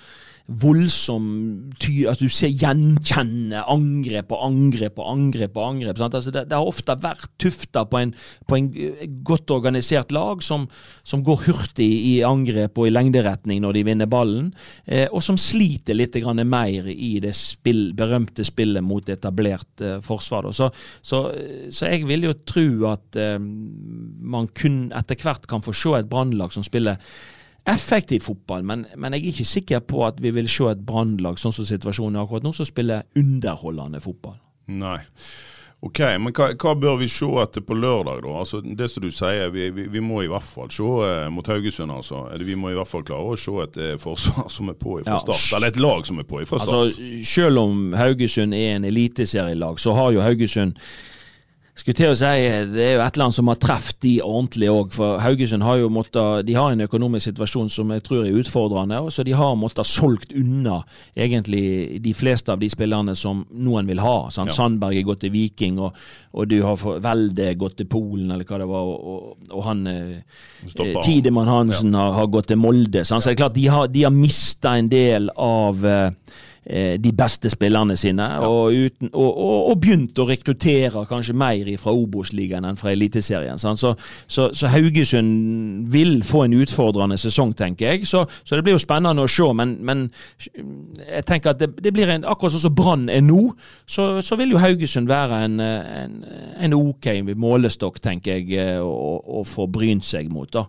voldsom 0.47 1.25
ty, 1.83 2.05
at 2.07 2.21
du 2.23 2.31
ser 2.31 2.53
gjenkjenne 2.55 3.65
angrep 3.67 4.31
og 4.35 4.45
angrep 4.47 5.01
og 5.03 5.09
angrep. 5.11 5.57
og 5.59 5.71
angrep? 5.73 6.01
Altså 6.07 6.31
det, 6.31 6.45
det 6.51 6.55
har 6.57 6.69
ofte 6.71 6.95
vært 7.03 7.33
tufta 7.43 7.83
på 7.91 7.99
en, 7.99 8.13
på 8.47 8.59
en 8.59 8.69
eh, 8.79 9.05
godt 9.27 9.51
organisert 9.51 10.15
lag 10.15 10.45
som, 10.47 10.69
som 11.03 11.25
går 11.27 11.49
hurtig 11.49 11.89
i 12.13 12.15
angrep 12.27 12.79
og 12.79 12.87
i 12.87 12.95
lengderetning 12.95 13.63
når 13.65 13.79
de 13.79 13.85
vinner 13.91 14.11
ballen, 14.11 14.53
eh, 14.87 15.07
og 15.11 15.25
som 15.25 15.39
sliter 15.41 15.99
litt 15.99 16.15
mer 16.47 16.87
i 16.89 17.19
det 17.21 17.35
spill, 17.37 17.91
berømte 17.97 18.45
spillet 18.47 18.85
mot 18.85 19.09
etablert 19.09 19.83
eh, 19.83 19.99
forsvar. 20.05 20.51
Så, 20.55 20.71
så, 21.03 21.27
så 21.71 21.91
jeg 21.91 22.07
vil 22.07 22.29
jo 22.29 22.37
tro 22.47 22.69
at 22.93 23.19
eh, 23.19 23.39
man 23.41 24.49
kun 24.55 24.87
etter 24.95 25.19
hvert 25.19 25.49
kan 25.51 25.65
få 25.65 25.75
se 25.75 25.99
et 25.99 26.11
brannlag 26.11 26.55
som 26.55 26.65
spiller 26.67 27.03
effektiv 27.66 28.22
fotball, 28.29 28.62
men, 28.66 28.87
men 28.96 29.16
jeg 29.16 29.22
er 29.22 29.35
ikke 29.35 29.50
sikker 29.50 29.85
på 29.90 30.05
at 30.07 30.22
vi 30.22 30.31
vil 30.35 30.48
se 30.50 30.70
et 30.70 30.87
brannlag 30.87 31.40
sånn 31.40 31.55
som 31.55 31.66
situasjonen 31.66 32.18
er 32.18 32.24
akkurat 32.24 32.46
nå, 32.46 32.55
som 32.55 32.68
spiller 32.68 33.07
underholdende 33.18 34.00
fotball. 34.05 34.38
Nei. 34.70 35.00
Ok, 35.85 35.98
men 36.18 36.33
hva, 36.33 36.48
hva 36.57 36.72
bør 36.79 36.96
vi 37.02 37.07
se 37.11 37.26
etter 37.42 37.62
på 37.62 37.76
lørdag, 37.76 38.22
da? 38.24 38.33
Altså, 38.40 38.62
det 38.64 38.88
som 38.90 39.05
du 39.05 39.11
sier, 39.12 39.50
vi, 39.52 39.68
vi, 39.76 39.85
vi 39.92 40.00
må 40.02 40.22
i 40.24 40.31
hvert 40.31 40.46
fall 40.46 40.70
se 40.72 40.87
eh, 41.05 41.26
mot 41.31 41.46
Haugesund, 41.52 41.92
altså. 41.92 42.22
Eller 42.33 42.48
vi 42.48 42.57
må 42.59 42.72
i 42.72 42.79
hvert 42.79 42.90
fall 42.90 43.05
klare 43.07 43.35
å 43.35 43.37
se 43.38 43.55
et 43.66 43.76
eh, 43.83 43.92
forsvar 44.00 44.48
som 44.52 44.72
er 44.72 44.79
på 44.81 44.96
fra 45.02 45.18
Ja, 45.18 45.20
start. 45.26 45.44
Eller 45.59 45.74
et 45.74 45.83
lag 45.83 46.09
som 46.09 46.22
er 46.22 46.26
på 46.26 46.40
fra 46.48 46.62
start. 46.62 46.88
Altså, 46.88 47.11
selv 47.29 47.61
om 47.66 47.92
Haugesund 47.98 48.57
er 48.57 48.79
en 48.79 48.88
eliteserielag, 48.88 49.83
så 49.83 49.94
har 49.98 50.16
jo 50.16 50.24
Haugesund 50.24 50.81
skulle 51.83 51.97
til 51.99 52.12
å 52.12 52.17
si, 52.17 52.29
Det 52.73 52.83
er 52.83 52.95
jo 52.97 53.03
et 53.05 53.17
eller 53.17 53.27
annet 53.27 53.37
som 53.37 53.51
har 53.51 53.59
truffet 53.61 53.99
de 54.01 54.15
ordentlig 54.25 54.71
òg. 54.73 54.93
For 54.97 55.19
Haugesund 55.21 55.65
har 55.67 55.77
jo 55.81 55.91
måttet, 55.93 56.47
de 56.49 56.57
har 56.57 56.73
en 56.73 56.85
økonomisk 56.87 57.29
situasjon 57.31 57.69
som 57.73 57.93
jeg 57.93 58.05
tror 58.07 58.25
er 58.25 58.39
utfordrende. 58.41 59.01
og 59.05 59.12
Så 59.12 59.25
de 59.27 59.35
har 59.37 59.59
måttet 59.61 59.87
solgt 59.87 60.33
unna 60.33 60.83
egentlig 61.15 62.01
de 62.03 62.15
fleste 62.17 62.53
av 62.53 62.61
de 62.61 62.71
spillerne 62.73 63.15
som 63.17 63.45
noen 63.51 63.87
vil 63.87 64.01
ha. 64.01 64.31
Sant? 64.31 64.55
Ja. 64.55 64.57
Sandberg 64.62 64.97
er 64.97 65.07
gått 65.09 65.21
til 65.27 65.35
Viking, 65.35 65.79
og, 65.79 65.97
og 66.33 66.49
du 66.49 66.62
har 66.65 66.81
Velde 67.05 67.53
gått 67.61 67.77
til 67.77 67.91
Polen, 67.93 68.31
eller 68.31 68.49
hva 68.49 68.62
det 68.62 68.71
var. 68.73 68.91
Og, 68.97 69.37
og, 69.51 69.62
han 69.67 69.87
eh, 69.91 70.43
Stopper 70.65 70.91
eh, 70.91 70.97
han. 70.97 71.05
Tidemann 71.05 71.53
Hansen 71.53 71.95
har, 71.95 72.17
har 72.17 72.33
gått 72.33 72.53
til 72.53 72.61
Molde. 72.62 73.05
Sant? 73.05 73.25
Så 73.25 73.31
det 73.31 73.37
er 73.37 73.43
klart 73.45 73.57
de 73.57 73.69
har, 73.69 73.89
de 73.93 74.07
har 74.07 74.15
mista 74.15 74.77
en 74.79 74.89
del 74.93 75.29
av 75.37 75.85
eh, 75.85 76.07
eh, 76.07 76.45
de 76.66 77.12
beste 77.14 77.50
spillerne 77.52 77.94
sine, 77.96 78.24
og, 78.42 78.74
uten, 78.74 79.11
og, 79.12 79.29
og, 79.31 79.59
og 79.70 79.81
begynt 79.83 80.18
å 80.18 80.26
rekruttere 80.26 81.05
kanskje 81.07 81.37
mer 81.38 81.68
fra 81.79 81.94
Obos-ligaen 81.94 82.66
enn 82.66 82.79
fra 82.81 82.90
Eliteserien. 82.90 83.61
Så, 83.61 83.92
så, 84.26 84.48
så 84.50 84.70
Haugesund 84.72 85.87
vil 85.92 86.18
få 86.26 86.46
en 86.46 86.57
utfordrende 86.59 87.18
sesong, 87.20 87.55
tenker 87.57 87.94
jeg. 87.94 88.09
Så, 88.11 88.24
så 88.42 88.59
det 88.59 88.66
blir 88.66 88.74
jo 88.74 88.83
spennende 88.83 89.22
å 89.22 89.31
se, 89.31 89.46
men, 89.55 89.76
men 89.87 90.07
jeg 90.48 91.24
tenker 91.29 91.55
at 91.55 91.62
det, 91.62 91.70
det 91.83 91.94
blir 91.94 92.11
en, 92.12 92.26
akkurat 92.26 92.57
sånn 92.57 92.66
som 92.66 92.76
Brann 92.76 93.09
er 93.12 93.22
nå, 93.24 93.52
så, 93.87 94.16
så 94.24 94.38
vil 94.40 94.57
jo 94.57 94.62
Haugesund 94.62 95.11
være 95.11 95.42
en, 95.46 95.59
en, 95.62 96.20
en 96.66 96.76
ok 96.76 97.12
målestokk, 97.37 98.02
tenker 98.02 98.40
jeg, 98.40 98.59
eh, 98.59 98.83
å 98.83 99.42
få 99.46 99.68
brynt 99.70 100.07
seg 100.07 100.33
mot. 100.33 100.50
da. 100.52 100.66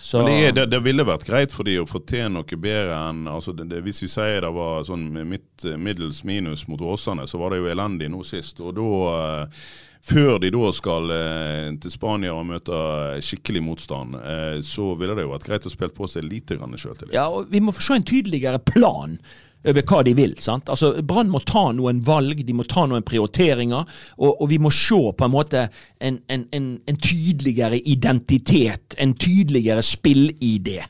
Så, 0.00 0.22
Men 0.22 0.26
det, 0.26 0.36
er, 0.48 0.52
det, 0.56 0.66
det 0.72 0.80
ville 0.80 1.04
vært 1.04 1.26
greit 1.28 1.52
for 1.52 1.68
de 1.68 1.74
å 1.82 1.86
få 1.88 2.00
til 2.08 2.30
noe 2.32 2.56
bedre 2.56 2.96
enn 3.10 3.26
altså 3.28 3.52
det, 3.52 3.82
Hvis 3.84 4.00
vi 4.00 4.08
sier 4.08 4.40
det 4.40 4.50
var 4.56 4.86
sånn 4.88 5.10
midt, 5.28 5.66
middels 5.76 6.22
minus 6.24 6.64
mot 6.70 6.80
Åsane, 6.80 7.26
så 7.28 7.40
var 7.40 7.52
det 7.52 7.60
jo 7.60 7.68
elendig 7.68 8.08
nå 8.08 8.24
sist. 8.24 8.62
Og 8.64 8.72
da 8.78 8.88
eh, 9.12 9.66
før 10.00 10.38
de 10.40 10.48
da 10.54 10.70
skal 10.72 11.12
eh, 11.12 11.66
til 11.84 11.92
Spania 11.92 12.32
og 12.32 12.48
møte 12.48 12.80
skikkelig 13.24 13.62
motstand, 13.66 14.16
eh, 14.16 14.56
så 14.64 14.94
ville 14.96 15.18
det 15.18 15.26
jo 15.26 15.34
vært 15.34 15.46
greit 15.50 15.68
å 15.68 15.74
spille 15.74 15.92
på 15.96 16.08
seg 16.08 16.24
lite 16.24 16.56
grann 16.56 16.80
sjøltillit. 16.80 17.12
Ja, 17.14 17.28
og 17.28 17.52
Vi 17.52 17.60
må 17.60 17.76
få 17.76 17.84
se 17.84 18.00
en 18.00 18.08
tydeligere 18.08 18.62
plan 18.72 19.18
over 19.64 19.84
hva 19.84 20.00
de 20.06 20.14
vil. 20.16 20.34
sant? 20.40 20.70
Altså, 20.72 20.94
Brann 21.06 21.30
må 21.32 21.42
ta 21.44 21.66
noen 21.76 22.00
valg, 22.06 22.44
de 22.46 22.56
må 22.56 22.64
ta 22.68 22.86
noen 22.88 23.04
prioriteringer, 23.06 24.00
og, 24.18 24.30
og 24.32 24.48
vi 24.50 24.60
må 24.62 24.72
se 24.74 25.00
på 25.16 25.26
en 25.26 25.34
måte 25.34 25.66
en, 26.00 26.20
en, 26.28 26.46
en, 26.56 26.72
en 26.88 27.00
tydeligere 27.00 27.80
identitet, 27.80 28.96
en 28.98 29.14
tydeligere 29.20 29.84
spillidé. 29.84 30.80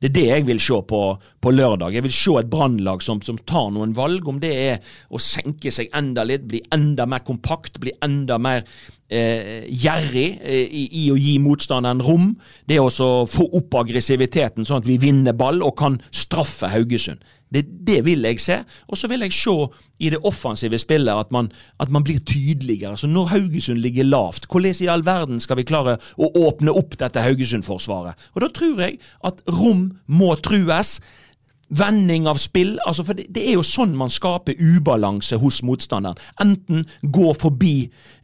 Det 0.00 0.08
er 0.08 0.14
det 0.16 0.28
jeg 0.30 0.44
vil 0.48 0.60
se 0.64 0.78
på, 0.88 1.00
på 1.44 1.50
lørdag. 1.52 1.92
Jeg 1.92 2.04
vil 2.06 2.14
se 2.16 2.32
et 2.40 2.48
brannlag 2.48 3.02
som, 3.04 3.18
som 3.20 3.36
tar 3.44 3.66
noen 3.74 3.92
valg, 3.96 4.24
om 4.32 4.38
det 4.40 4.52
er 4.56 4.94
å 5.12 5.20
senke 5.20 5.68
seg 5.74 5.90
enda 5.96 6.24
litt, 6.24 6.46
bli 6.48 6.62
enda 6.72 7.04
mer 7.04 7.20
kompakt, 7.26 7.76
bli 7.82 7.92
enda 8.00 8.38
mer 8.40 8.62
eh, 8.64 9.66
gjerrig 9.68 10.30
eh, 10.40 10.64
i, 10.64 10.86
i 11.02 11.04
å 11.12 11.18
gi 11.20 11.34
motstanderen 11.44 12.00
rom. 12.06 12.30
Det 12.64 12.78
er 12.78 12.86
også 12.86 13.10
å 13.18 13.28
få 13.28 13.50
opp 13.60 13.76
aggressiviteten, 13.82 14.64
sånn 14.64 14.80
at 14.80 14.88
vi 14.88 14.96
vinner 15.02 15.36
ball 15.36 15.60
og 15.60 15.76
kan 15.82 16.00
straffe 16.08 16.72
Haugesund. 16.72 17.20
Det, 17.54 17.64
det 17.86 18.00
vil 18.06 18.22
jeg 18.26 18.40
se. 18.40 18.58
Og 18.88 18.98
så 18.98 19.08
vil 19.10 19.24
jeg 19.26 19.34
se 19.34 19.54
i 20.00 20.10
det 20.12 20.20
offensive 20.24 20.78
spillet 20.78 21.12
at 21.12 21.32
man, 21.34 21.50
at 21.80 21.90
man 21.90 22.04
blir 22.06 22.20
tydeligere. 22.26 22.96
Så 22.96 23.10
når 23.10 23.32
Haugesund 23.34 23.78
ligger 23.78 24.04
lavt, 24.04 24.46
hvordan 24.50 24.74
i 24.80 24.90
all 24.90 25.04
verden 25.06 25.40
skal 25.40 25.58
vi 25.60 25.66
klare 25.68 25.98
å 26.16 26.30
åpne 26.46 26.74
opp 26.76 26.98
dette 27.00 27.22
Haugesund-forsvaret? 27.24 28.30
Og 28.34 28.44
da 28.44 28.52
tror 28.54 28.84
jeg 28.86 29.00
at 29.26 29.42
rom 29.50 29.90
må 30.06 30.34
trues 30.44 30.98
vending 31.70 32.26
av 32.28 32.38
spill. 32.40 32.78
altså 32.86 33.04
for 33.04 33.14
det, 33.14 33.26
det, 33.34 33.44
er 33.48 33.56
jo 33.58 33.64
sånn 33.66 33.94
man 33.98 34.10
skaper 34.10 34.58
ubalanse 34.58 35.38
hos 35.40 35.60
motstanderen. 35.66 36.18
Enten 36.42 36.84
gå 37.02 37.32
forbi 37.38 37.74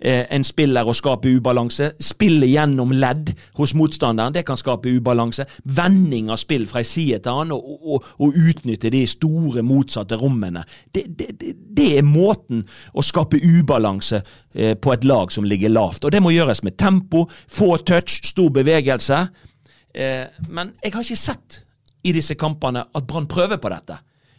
eh, 0.01 0.25
en 0.31 0.45
spiller 0.47 0.87
og 0.87 0.97
skape 0.99 1.31
ubalanse, 1.39 1.93
spille 2.03 2.49
gjennom 2.51 2.95
ledd 2.97 3.33
hos 3.59 3.75
motstanderen, 3.79 4.35
det 4.35 4.45
kan 4.49 4.59
skape 4.59 4.91
ubalanse. 4.99 5.47
Vending 5.65 6.31
av 6.35 6.41
spill 6.43 6.67
fra 6.71 6.83
ei 6.83 6.89
side 6.89 7.23
til 7.25 7.33
annen, 7.33 7.55
og, 7.57 7.87
og, 7.97 8.11
og, 8.19 8.35
utnytte 8.37 8.91
de 8.93 9.05
store 9.09 9.63
motsatte 9.67 10.19
rommene. 10.21 10.65
Det, 10.95 11.07
det, 11.19 11.55
det 11.77 11.89
er 11.99 12.07
måten 12.07 12.65
å 12.93 13.05
skape 13.05 13.41
ubalanse 13.43 14.21
eh, 14.55 14.75
på 14.75 14.95
et 14.95 15.07
lag 15.07 15.33
som 15.33 15.47
ligger 15.47 15.73
lavt. 15.73 16.05
Og 16.05 16.15
det 16.15 16.23
må 16.23 16.35
gjøres 16.35 16.65
med 16.67 16.77
tempo, 16.79 17.27
få 17.31 17.77
touch, 17.87 18.21
stor 18.27 18.51
bevegelse. 18.55 19.23
Eh, 19.97 20.27
men 20.49 20.75
jeg 20.83 20.93
har 20.93 21.07
ikke 21.07 21.21
sett 21.21 21.63
i 22.07 22.15
disse 22.15 22.37
kampene 22.39 22.87
at 22.95 23.09
Brann 23.09 23.29
prøver 23.31 23.61
på 23.63 23.73
dette. 23.73 23.99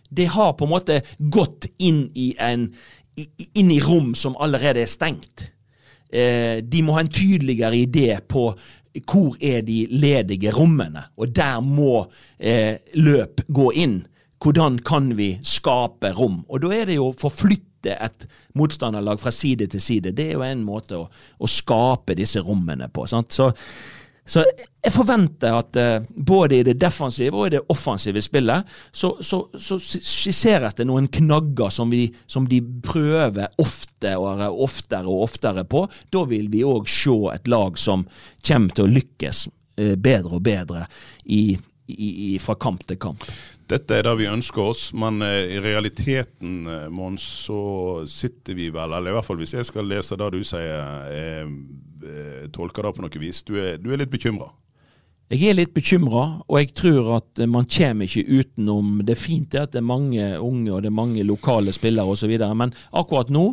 Det 0.10 0.30
har 0.32 0.56
på 0.56 0.66
en 0.66 0.72
måte 0.72 1.02
gått 1.20 1.68
inn 1.84 2.06
i, 2.16 2.32
en, 2.40 2.70
inn 3.54 3.72
i 3.72 3.82
rom 3.84 4.14
som 4.16 4.38
allerede 4.40 4.84
er 4.84 4.92
stengt. 4.92 5.50
Eh, 6.08 6.64
de 6.64 6.84
må 6.84 6.96
ha 6.96 7.04
en 7.04 7.12
tydeligere 7.12 7.76
idé 7.84 8.14
på 8.24 8.50
hvor 9.06 9.36
er 9.44 9.62
de 9.62 9.84
ledige 9.92 10.52
rommene, 10.56 11.04
og 11.20 11.34
der 11.36 11.60
må 11.62 12.08
eh, 12.40 12.80
løp 12.98 13.44
gå 13.48 13.72
inn. 13.78 14.00
Hvordan 14.42 14.80
kan 14.86 15.12
vi 15.18 15.36
skape 15.46 16.14
rom? 16.18 16.44
Og 16.50 16.64
da 16.64 16.72
er 16.74 16.90
det 16.90 16.98
jo 16.98 17.12
å 17.12 17.18
forflytte 17.18 17.94
et 17.94 18.26
motstanderlag 18.58 19.20
fra 19.22 19.34
side 19.34 19.68
til 19.72 19.82
side. 19.82 20.16
Det 20.18 20.30
er 20.30 20.38
jo 20.38 20.46
en 20.46 20.66
måte 20.66 20.98
å, 20.98 21.06
å 21.10 21.50
skape 21.50 22.18
disse 22.18 22.42
rommene 22.46 22.90
på. 22.94 23.06
Sant? 23.10 23.34
Så 23.34 23.52
så 24.28 24.44
jeg 24.44 24.92
forventer 24.92 25.56
at 25.56 25.78
uh, 25.80 26.08
både 26.12 26.60
i 26.60 26.66
det 26.68 26.76
defensive 26.82 27.36
og 27.36 27.48
i 27.48 27.54
det 27.56 27.64
offensive 27.72 28.22
spillet 28.24 28.68
så, 28.92 29.14
så, 29.24 29.42
så 29.56 29.80
skisseres 29.80 30.76
det 30.78 30.88
noen 30.90 31.08
knagger 31.12 31.72
som, 31.74 31.92
vi, 31.92 32.10
som 32.28 32.48
de 32.50 32.60
prøver 32.84 33.48
ofte 33.64 34.14
og 34.20 34.44
oftere 34.68 35.08
og 35.08 35.24
oftere 35.30 35.64
på. 35.68 35.86
Da 36.14 36.26
vil 36.30 36.52
vi 36.52 36.66
òg 36.68 36.90
se 36.92 37.16
et 37.34 37.48
lag 37.48 37.80
som 37.80 38.06
kommer 38.44 38.76
til 38.76 38.88
å 38.88 38.96
lykkes 39.00 39.48
uh, 39.48 39.96
bedre 39.96 40.40
og 40.40 40.44
bedre 40.48 40.86
i, 41.24 41.56
i, 41.88 42.10
i, 42.34 42.34
fra 42.44 42.58
kamp 42.60 42.84
til 42.88 43.00
kamp. 43.00 43.24
Dette 43.68 43.98
er 43.98 44.06
det 44.08 44.14
vi 44.20 44.30
ønsker 44.32 44.64
oss, 44.64 44.90
men 44.96 45.24
uh, 45.24 45.40
i 45.44 45.60
realiteten, 45.64 46.68
Mons, 46.92 47.24
så 47.48 47.62
sitter 48.08 48.56
vi 48.60 48.70
vel, 48.76 48.92
eller 48.92 49.12
i 49.12 49.18
hvert 49.18 49.28
fall 49.28 49.40
hvis 49.40 49.56
jeg 49.58 49.68
skal 49.68 49.88
lese 49.88 50.20
det 50.20 50.32
du 50.36 50.42
sier, 50.48 50.84
Eh, 51.08 51.48
tolker 52.54 52.88
det 52.88 52.96
på 52.96 53.04
noe 53.06 53.22
vis. 53.22 53.44
Du 53.48 53.56
er, 53.60 53.78
du 53.82 53.92
er 53.94 54.02
litt 54.02 54.14
bekymra? 54.14 54.52
Jeg 55.28 55.50
er 55.50 55.58
litt 55.58 55.74
bekymra, 55.76 56.22
og 56.48 56.56
jeg 56.56 56.70
tror 56.80 57.10
at 57.18 57.42
man 57.52 57.66
kommer 57.68 58.08
ikke 58.08 58.40
utenom 58.40 59.02
Det 59.04 59.12
er 59.12 59.20
fint 59.20 59.58
at 59.60 59.74
det 59.74 59.82
er 59.82 59.84
mange 59.90 60.24
unge 60.40 60.72
og 60.72 60.86
det 60.86 60.88
er 60.88 60.96
mange 60.96 61.26
lokale 61.28 61.74
spillere 61.76 62.14
osv., 62.14 62.32
men 62.56 62.72
akkurat 62.96 63.28
nå 63.28 63.50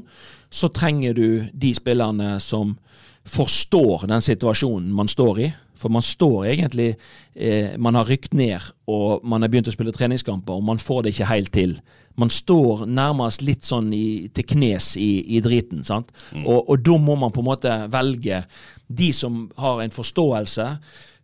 så 0.55 0.71
trenger 0.71 1.17
du 1.19 1.27
de 1.51 1.73
spillerne 1.75 2.37
som 2.39 2.77
forstår 3.25 4.07
den 4.11 4.25
situasjonen 4.25 4.93
man 4.93 5.09
står 5.09 5.41
i. 5.41 5.51
For 5.75 5.91
man 5.91 6.05
står 6.07 6.47
egentlig 6.47 6.95
eh, 7.35 7.75
Man 7.77 7.97
har 7.99 8.07
rykt 8.07 8.33
ned, 8.33 8.63
og 8.87 9.25
man 9.27 9.43
har 9.43 9.51
begynt 9.51 9.69
å 9.69 9.75
spille 9.75 9.93
treningskamper, 9.93 10.55
og 10.55 10.65
man 10.65 10.79
får 10.79 11.03
det 11.03 11.15
ikke 11.15 11.33
helt 11.33 11.53
til 11.53 11.79
man 12.15 12.31
står 12.31 12.85
nærmest 12.87 13.43
litt 13.43 13.67
sånn 13.67 13.91
i, 13.95 14.29
til 14.35 14.47
knes 14.55 14.93
i, 15.01 15.11
i 15.37 15.41
driten. 15.43 15.83
sant? 15.87 16.13
Mm. 16.33 16.45
Og, 16.47 16.61
og, 16.69 16.77
da 16.87 16.99
må 17.01 17.17
man 17.19 17.35
på 17.35 17.43
en 17.43 17.49
måte 17.49 17.75
velge 17.91 18.45
de 18.87 19.11
som 19.17 19.49
har 19.59 19.83
en 19.83 19.95
forståelse 19.95 20.69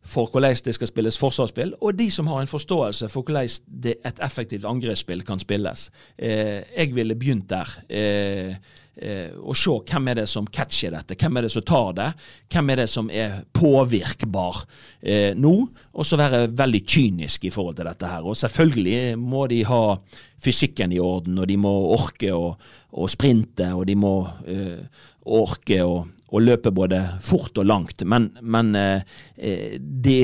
for 0.02 0.30
hvordan 0.32 0.56
det 0.64 0.74
skal 0.74 0.88
spilles 0.88 1.18
forsvarsspill, 1.20 1.74
og 1.80 1.96
de 1.98 2.08
som 2.10 2.28
har 2.30 2.40
en 2.40 2.50
forståelse 2.50 3.08
for 3.12 3.26
hvordan 3.26 3.48
et 4.04 4.22
effektivt 4.24 4.64
angrepsspill 4.64 5.22
kan 5.26 5.40
spilles. 5.42 5.90
Eh, 6.18 6.62
jeg 6.76 6.94
ville 6.94 7.14
begynt 7.14 7.50
der. 7.50 7.74
Eh, 7.88 8.54
eh, 8.96 9.30
og 9.36 9.56
se 9.56 9.76
hvem 9.92 10.08
er 10.08 10.22
det 10.22 10.28
som 10.28 10.48
catcher 10.48 10.94
dette, 10.96 11.18
hvem 11.20 11.36
er 11.36 11.46
det 11.46 11.52
som 11.52 11.66
tar 11.68 11.92
det, 11.98 12.08
hvem 12.52 12.70
er 12.70 12.82
det 12.82 12.88
som 12.90 13.10
er 13.12 13.42
påvirkbar 13.52 14.64
eh, 15.02 15.36
nå, 15.36 15.54
og 15.92 16.06
så 16.06 16.18
være 16.20 16.46
veldig 16.56 16.82
kynisk 16.86 17.44
i 17.44 17.52
forhold 17.54 17.76
til 17.76 17.90
dette 17.90 18.08
her. 18.08 18.24
Og 18.24 18.36
selvfølgelig 18.36 19.18
må 19.20 19.46
de 19.52 19.62
ha 19.68 19.84
fysikken 20.40 20.96
i 20.96 21.00
orden, 21.00 21.38
og 21.38 21.48
de 21.48 21.60
må 21.60 21.74
orke 21.92 22.32
å 22.32 23.06
sprinte, 23.08 23.68
og 23.76 23.84
de 23.86 23.98
må 24.00 24.14
eh, 24.48 24.80
orke 25.28 25.84
å 25.84 26.00
å 26.30 26.40
løpe 26.42 26.70
både 26.74 27.00
fort 27.24 27.58
og 27.58 27.66
langt, 27.66 28.04
men, 28.06 28.30
men 28.42 28.74
eh, 28.78 29.02
eh 29.36 29.78
det, 29.80 30.18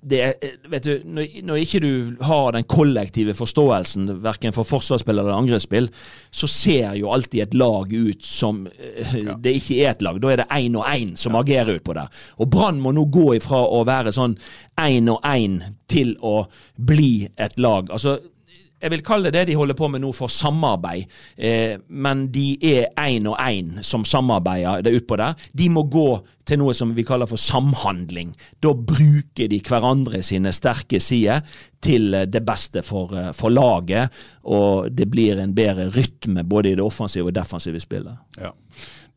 det, 0.00 0.20
vet 0.68 0.84
du, 0.84 0.92
når, 1.04 1.38
når, 1.46 1.60
ikke 1.62 1.80
du 1.82 1.92
har 2.26 2.52
den 2.56 2.66
kollektive 2.68 3.34
forståelsen, 3.36 4.10
verken 4.24 4.54
for 4.56 4.68
forsvarsspill 4.68 5.18
eller 5.18 5.36
angrepsspill, 5.36 5.88
så 6.30 6.50
ser 6.50 6.94
jo 7.00 7.10
alltid 7.14 7.46
et 7.46 7.56
lag 7.56 7.92
ut 7.92 8.24
som 8.24 8.66
eh, 8.66 9.16
ja. 9.22 9.38
det 9.40 9.56
ikke 9.60 9.80
er 9.80 9.94
et 9.94 10.04
lag. 10.04 10.20
Da 10.22 10.32
er 10.32 10.42
det 10.42 10.48
én 10.58 10.76
og 10.78 10.86
én 10.86 11.16
som 11.16 11.36
ja. 11.36 11.42
agerer 11.44 11.80
utpå 11.80 11.96
det. 11.96 12.06
Og 12.42 12.50
Brann 12.52 12.80
må 12.82 12.92
nå 12.96 13.08
gå 13.12 13.32
ifra 13.38 13.62
å 13.64 13.82
være 13.88 14.14
sånn 14.14 14.36
én 14.82 15.08
og 15.12 15.24
én 15.24 15.60
til 15.90 16.16
å 16.20 16.42
bli 16.76 17.28
et 17.36 17.56
lag. 17.62 17.88
Altså, 17.94 18.18
jeg 18.82 18.92
vil 18.92 19.04
kalle 19.04 19.32
det 19.32 19.46
de 19.48 19.56
holder 19.56 19.76
på 19.78 19.88
med 19.88 20.02
nå 20.04 20.10
for 20.14 20.32
samarbeid, 20.32 21.06
eh, 21.36 21.76
men 21.88 22.26
de 22.32 22.56
er 22.60 22.90
én 23.00 23.28
og 23.30 23.38
én 23.40 23.82
som 23.86 24.04
samarbeider 24.04 24.84
det 24.84 24.92
utpå 24.98 25.16
der. 25.16 25.36
De 25.56 25.68
må 25.72 25.86
gå 25.88 26.08
til 26.46 26.60
noe 26.60 26.74
som 26.76 26.92
vi 26.94 27.04
kaller 27.06 27.28
for 27.30 27.40
samhandling. 27.40 28.34
Da 28.62 28.74
bruker 28.76 29.48
de 29.50 29.62
hverandre 29.64 30.20
sine 30.22 30.52
sterke 30.54 31.00
sider 31.02 31.40
til 31.82 32.14
det 32.28 32.44
beste 32.46 32.84
for, 32.84 33.16
eh, 33.16 33.32
for 33.32 33.50
laget, 33.50 34.12
og 34.44 34.92
det 34.94 35.08
blir 35.10 35.40
en 35.40 35.54
bedre 35.54 35.88
rytme 35.90 36.44
både 36.44 36.72
i 36.72 36.76
det 36.76 36.84
offensive 36.84 37.32
og 37.32 37.34
defensive 37.34 37.80
spillet. 37.80 38.16
Ja. 38.38 38.52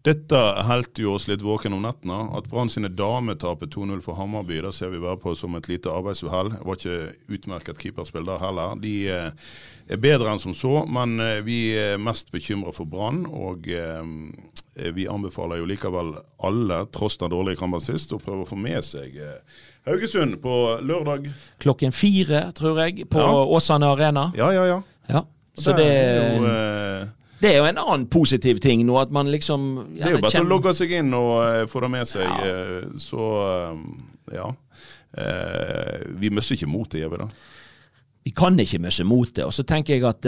Dette 0.07 0.39
holdt 0.63 1.01
jo 1.01 1.11
oss 1.17 1.25
litt 1.27 1.41
våken 1.43 1.73
om 1.75 1.81
nettene. 1.83 2.21
At 2.37 2.45
Brann 2.47 2.69
sine 2.71 2.87
damer 2.87 3.35
taper 3.39 3.67
2-0 3.67 3.99
for 4.05 4.15
Hammarby, 4.15 4.61
det 4.63 4.71
ser 4.77 4.93
vi 4.93 5.01
bare 5.03 5.19
på 5.19 5.33
som 5.35 5.57
et 5.59 5.67
lite 5.67 5.91
arbeidsuhell. 5.91 6.53
Det 6.53 6.67
var 6.67 6.79
ikke 6.79 7.33
utmerket 7.35 7.81
keeperspill 7.83 8.23
der 8.29 8.39
heller. 8.39 8.79
De 8.79 8.93
eh, 9.11 9.49
er 9.91 9.99
bedre 9.99 10.31
enn 10.31 10.39
som 10.39 10.55
så, 10.55 10.85
men 10.87 11.19
eh, 11.19 11.41
vi 11.43 11.59
er 11.75 11.99
mest 11.99 12.31
bekymra 12.31 12.71
for 12.75 12.87
Brann. 12.87 13.25
Og 13.27 13.67
eh, 13.67 14.87
vi 14.95 15.09
anbefaler 15.11 15.59
jo 15.59 15.67
likevel 15.67 16.15
alle, 16.47 16.79
tross 16.95 17.19
den 17.19 17.35
dårlige 17.35 17.59
kampen 17.59 17.83
sist, 17.83 18.15
å 18.15 18.23
prøve 18.23 18.47
å 18.47 18.49
få 18.49 18.55
med 18.55 18.79
seg 18.87 19.19
Haugesund 19.83 20.39
på 20.39 20.55
lørdag. 20.79 21.27
Klokken 21.59 21.91
fire, 21.91 22.45
tror 22.55 22.85
jeg, 22.85 23.03
på 23.11 23.19
ja. 23.19 23.35
Åsane 23.51 23.91
Arena. 23.91 24.29
Ja, 24.39 24.53
ja, 24.55 24.63
ja. 24.69 24.81
ja. 25.11 25.27
Så 25.59 25.75
det, 25.75 25.91
er 25.91 26.37
jo 26.39 27.09
det 27.39 27.51
er 27.53 27.61
jo 27.61 27.67
en 27.69 27.79
annen 27.79 28.07
positiv 28.11 28.59
ting 28.63 28.83
nå, 28.87 28.97
at 28.99 29.13
man 29.15 29.29
liksom 29.31 29.69
ja, 29.95 30.03
Det 30.03 30.09
er 30.09 30.17
jo 30.17 30.23
bare 30.25 30.33
kjenner... 30.33 30.49
å 30.49 30.53
logge 30.55 30.73
seg 30.75 30.95
inn 30.99 31.13
og 31.15 31.31
uh, 31.39 31.63
få 31.71 31.83
det 31.85 31.91
med 31.93 32.09
seg. 32.09 32.27
Ja. 32.27 32.55
Uh, 32.55 32.99
så 32.99 33.29
uh, 33.39 34.35
ja. 34.35 34.49
vi 36.19 36.29
mister 36.29 36.57
ikke 36.57 36.69
motet, 36.69 36.99
gjør 37.01 37.15
vi 37.15 37.21
da? 37.23 37.29
Vi 38.27 38.33
kan 38.35 38.59
ikke 38.61 38.81
miste 38.83 39.07
motet. 39.07 39.45
Og 39.47 39.55
så 39.55 39.63
tenker 39.67 39.95
jeg 39.95 40.05
at 40.05 40.27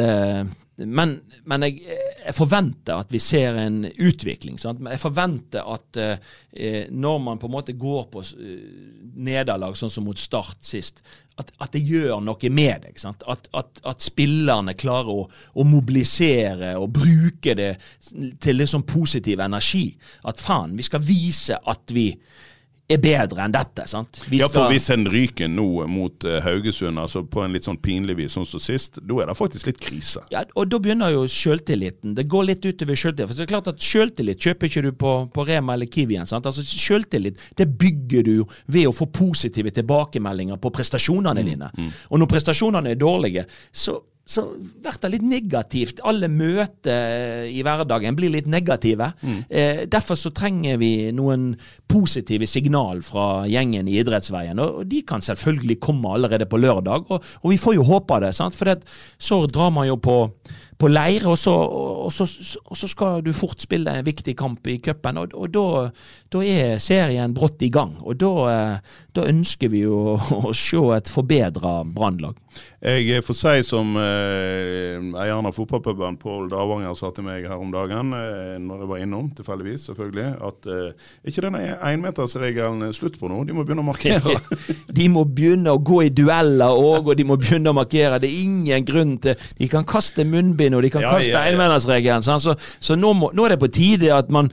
Men, 0.86 1.15
men 1.50 1.65
jeg, 1.67 1.82
jeg, 1.86 2.36
forventer 2.38 3.02
at 3.02 3.12
vi 3.13 3.20
ser 3.22 3.58
en 3.62 3.84
utvikling. 3.86 4.60
Sant? 4.62 4.82
Jeg 4.88 5.02
forventer 5.02 5.67
at 5.67 6.00
når 6.91 7.20
man 7.24 7.39
på 7.39 7.48
en 7.48 7.54
måte 7.54 7.76
går 7.80 8.08
på 8.12 8.24
nederlag, 9.15 9.78
sånn 9.80 9.94
som 9.94 10.08
mot 10.08 10.20
Start 10.20 10.65
sist, 10.67 11.00
at, 11.41 11.52
at, 11.58 11.72
det 11.74 11.82
gjør 11.86 12.22
noe 12.24 12.52
med 12.54 12.86
deg. 12.86 13.00
At, 13.08 13.48
at, 13.56 13.82
at, 13.88 14.04
spillerne 14.04 14.76
klarer 14.78 15.12
å, 15.13 15.26
å, 15.30 15.65
mobilisere 15.67 16.74
og 16.80 16.91
bruke 16.98 17.56
det 17.58 17.72
til 18.44 18.60
liksom 18.60 18.86
positiv 18.89 19.41
energi. 19.44 19.88
At 20.28 20.41
faen, 20.41 20.76
vi 20.78 20.86
skal 20.88 21.04
vise 21.06 21.58
at 21.58 21.96
vi 21.96 22.10
er 22.94 23.02
bedre 23.02 23.46
enn 23.46 23.54
dette. 23.56 23.86
sant? 23.90 24.22
Vi 24.30 24.42
ja, 24.42 24.50
for 24.52 24.72
hvis 24.72 24.90
en 24.94 25.08
ryker 25.12 25.50
nå 25.52 25.68
mot 25.92 26.28
uh, 26.28 26.40
Haugesund 26.46 27.00
altså 27.02 27.24
på 27.28 27.44
en 27.46 27.56
litt 27.56 27.68
sånn 27.68 27.80
pinlig 27.82 28.18
vis, 28.20 28.36
sånn 28.38 28.48
som 28.48 28.62
sist, 28.62 29.00
da 29.02 29.22
er 29.24 29.32
det 29.32 29.38
faktisk 29.40 29.72
litt 29.72 29.82
krise. 29.82 30.24
Ja, 30.34 30.44
og 30.56 30.70
da 30.72 30.80
begynner 30.82 31.14
jo 31.14 31.26
sjøltilliten. 31.30 32.16
Det 32.18 32.28
går 32.32 32.50
litt 32.52 32.66
utover 32.66 33.00
sjøltillit. 33.00 33.32
For 33.32 33.40
det 33.40 33.48
er 33.48 33.52
klart 33.54 33.72
at 33.72 33.82
Sjøltillit 33.82 34.42
kjøper 34.42 34.70
ikke 34.70 34.86
du 34.86 34.92
på, 35.04 35.16
på 35.34 35.46
Rema 35.48 35.76
eller 35.78 35.90
Kiwi 35.92 36.16
igjen. 36.18 36.30
sant? 36.30 36.48
Altså 36.50 36.64
Sjøltillit 36.66 37.40
det 37.58 37.68
bygger 37.80 38.28
du 38.28 38.36
ved 38.72 38.88
å 38.90 38.96
få 38.96 39.08
positive 39.14 39.74
tilbakemeldinger 39.76 40.60
på 40.62 40.72
prestasjonene 40.74 41.42
mm, 41.42 41.52
dine. 41.52 41.72
Mm. 41.78 41.92
Og 42.12 42.22
når 42.22 42.32
prestasjonene 42.32 42.94
er 42.94 43.02
dårlige, 43.02 43.46
så 43.72 43.98
så 44.26 44.44
blir 44.56 44.98
det 45.02 45.10
litt 45.16 45.26
negativt. 45.28 46.00
Alle 46.08 46.30
møter 46.32 47.48
i 47.50 47.64
hverdagen 47.66 48.16
blir 48.16 48.32
litt 48.32 48.48
negative. 48.48 49.12
Eh, 49.50 49.84
derfor 49.92 50.16
så 50.20 50.32
trenger 50.36 50.78
vi 50.80 51.12
noen 51.16 51.52
positive 51.90 52.48
signal 52.48 53.02
fra 53.04 53.46
gjengen 53.50 53.90
i 53.90 53.98
Idrettsveien. 54.00 54.62
Og, 54.62 54.82
og 54.82 54.90
de 54.92 55.02
kan 55.08 55.24
selvfølgelig 55.26 55.80
komme 55.84 56.14
allerede 56.16 56.48
på 56.48 56.62
lørdag, 56.62 57.10
og, 57.12 57.32
og 57.42 57.52
vi 57.52 57.60
får 57.60 57.76
jo 57.80 57.88
håpe 57.90 58.22
det. 58.24 58.34
sant? 58.38 58.56
For 58.56 58.72
det, 58.72 58.86
så 59.20 59.42
drar 59.52 59.74
man 59.74 59.90
jo 59.90 59.98
på, 60.00 60.18
på 60.82 60.89
leir, 60.89 61.28
og 61.30 61.38
så, 61.39 61.54
og, 61.54 62.10
så, 62.13 62.26
og 62.65 62.80
så 62.80 62.89
skal 62.89 63.22
du 63.26 63.32
fort 63.38 63.62
spille 63.62 63.94
en 63.94 64.08
viktig 64.08 64.34
kamp 64.39 64.67
i 64.72 64.80
cupen. 64.84 65.22
Og, 65.22 65.36
og 65.38 65.54
da, 65.54 65.65
da 66.34 66.44
er 66.46 66.82
serien 66.82 67.36
brått 67.38 67.62
i 67.65 67.72
gang. 67.74 67.98
Og 68.02 68.17
da, 68.22 68.34
eh, 68.52 68.98
da 69.13 69.28
ønsker 69.30 69.72
vi 69.72 69.86
jo 69.86 70.17
å 70.17 70.56
se 70.58 70.82
et 70.98 71.12
forbedra 71.12 71.82
Brannlag. 71.86 72.39
Jeg 72.82 73.22
får 73.22 73.36
si 73.38 73.52
som 73.63 73.94
eh, 74.02 74.98
eieren 75.22 75.46
av 75.46 75.54
fotballpuben 75.54 76.15
Pål 76.20 76.48
Davanger 76.50 76.96
sa 76.98 77.12
til 77.13 77.28
meg 77.28 77.46
her 77.46 77.62
om 77.62 77.70
dagen, 77.74 78.10
eh, 78.17 78.56
når 78.58 78.82
jeg 78.82 78.89
var 78.89 79.04
innom, 79.04 79.28
tilfeldigvis, 79.38 79.86
selvfølgelig, 79.91 80.32
at 80.48 80.70
eh, 80.74 81.12
ikke 81.30 81.44
denne 81.46 81.62
énmetersregelen 81.78 82.89
slutt 82.98 83.20
på 83.22 83.30
nå. 83.30 83.44
De 83.46 83.54
må 83.54 83.65
begynne 83.67 83.86
å 83.86 83.89
markere. 83.91 84.34
de 84.98 85.08
må 85.13 85.28
begynne 85.30 85.76
å 85.76 85.82
gå 85.82 86.02
i 86.08 86.10
dueller 86.10 86.74
òg, 86.74 87.12
og 87.12 87.20
de 87.20 87.28
må 87.30 87.38
begynne 87.39 87.70
å 87.70 87.78
markere. 87.78 88.17
Det 88.24 88.32
er 88.32 88.41
ingen 88.48 88.88
grunn 88.89 89.13
til 89.22 89.38
De 89.60 89.70
kan 89.70 89.86
kaste 89.88 90.26
munnbind, 90.26 90.71
og 90.78 90.84
de 90.86 90.90
kan 90.94 91.02
Ja, 91.06 91.12
kaste 91.18 91.32
ja, 91.34 91.44
ja. 91.46 91.52
enmetersregelen. 91.54 92.24
sant? 92.24 92.42
Så, 92.46 92.56
så 92.80 92.96
nå, 93.00 93.14
må, 93.18 93.32
nå 93.34 93.46
er 93.46 93.56
det 93.56 93.60
på 93.64 93.72
tide 93.72 94.14
at 94.16 94.30
man 94.34 94.52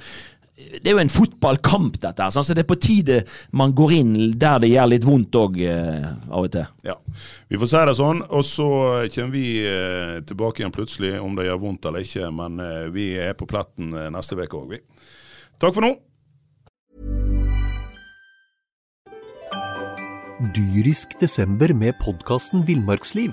det 0.58 0.90
er 0.90 0.96
jo 0.96 0.98
en 1.04 1.08
fotballkamp, 1.12 2.00
dette. 2.02 2.18
her, 2.20 2.30
så 2.34 2.42
det 2.52 2.64
er 2.64 2.66
på 2.66 2.74
tide 2.82 3.20
man 3.54 3.70
går 3.78 3.92
inn 3.94 4.10
der 4.42 4.58
det 4.58 4.72
gjør 4.72 4.88
litt 4.90 5.04
vondt 5.06 5.36
òg, 5.38 5.54
eh, 5.62 6.08
av 6.34 6.48
og 6.48 6.50
til. 6.50 6.66
Ja, 6.84 6.96
Vi 7.48 7.60
får 7.62 7.70
si 7.70 7.82
det 7.86 7.94
sånn, 7.96 8.24
og 8.26 8.42
så 8.44 8.66
kommer 9.14 9.30
vi 9.32 9.44
eh, 9.62 10.18
tilbake 10.26 10.60
igjen 10.64 10.74
plutselig, 10.74 11.14
om 11.22 11.38
det 11.38 11.46
gjør 11.46 11.62
vondt 11.62 11.86
eller 11.86 12.02
ikke. 12.02 12.32
Men 12.34 12.58
eh, 12.58 12.88
vi 12.90 13.06
er 13.22 13.38
på 13.38 13.46
pletten 13.46 13.94
neste 14.12 14.34
uke 14.34 14.58
òg, 14.58 14.74
vi. 14.74 14.82
Takk 15.62 15.78
for 15.78 15.86
nå. 15.86 15.94
Dyrisk 20.54 21.16
desember 21.22 21.72
med 21.74 21.94
podkasten 22.02 22.66
Villmarksliv. 22.66 23.32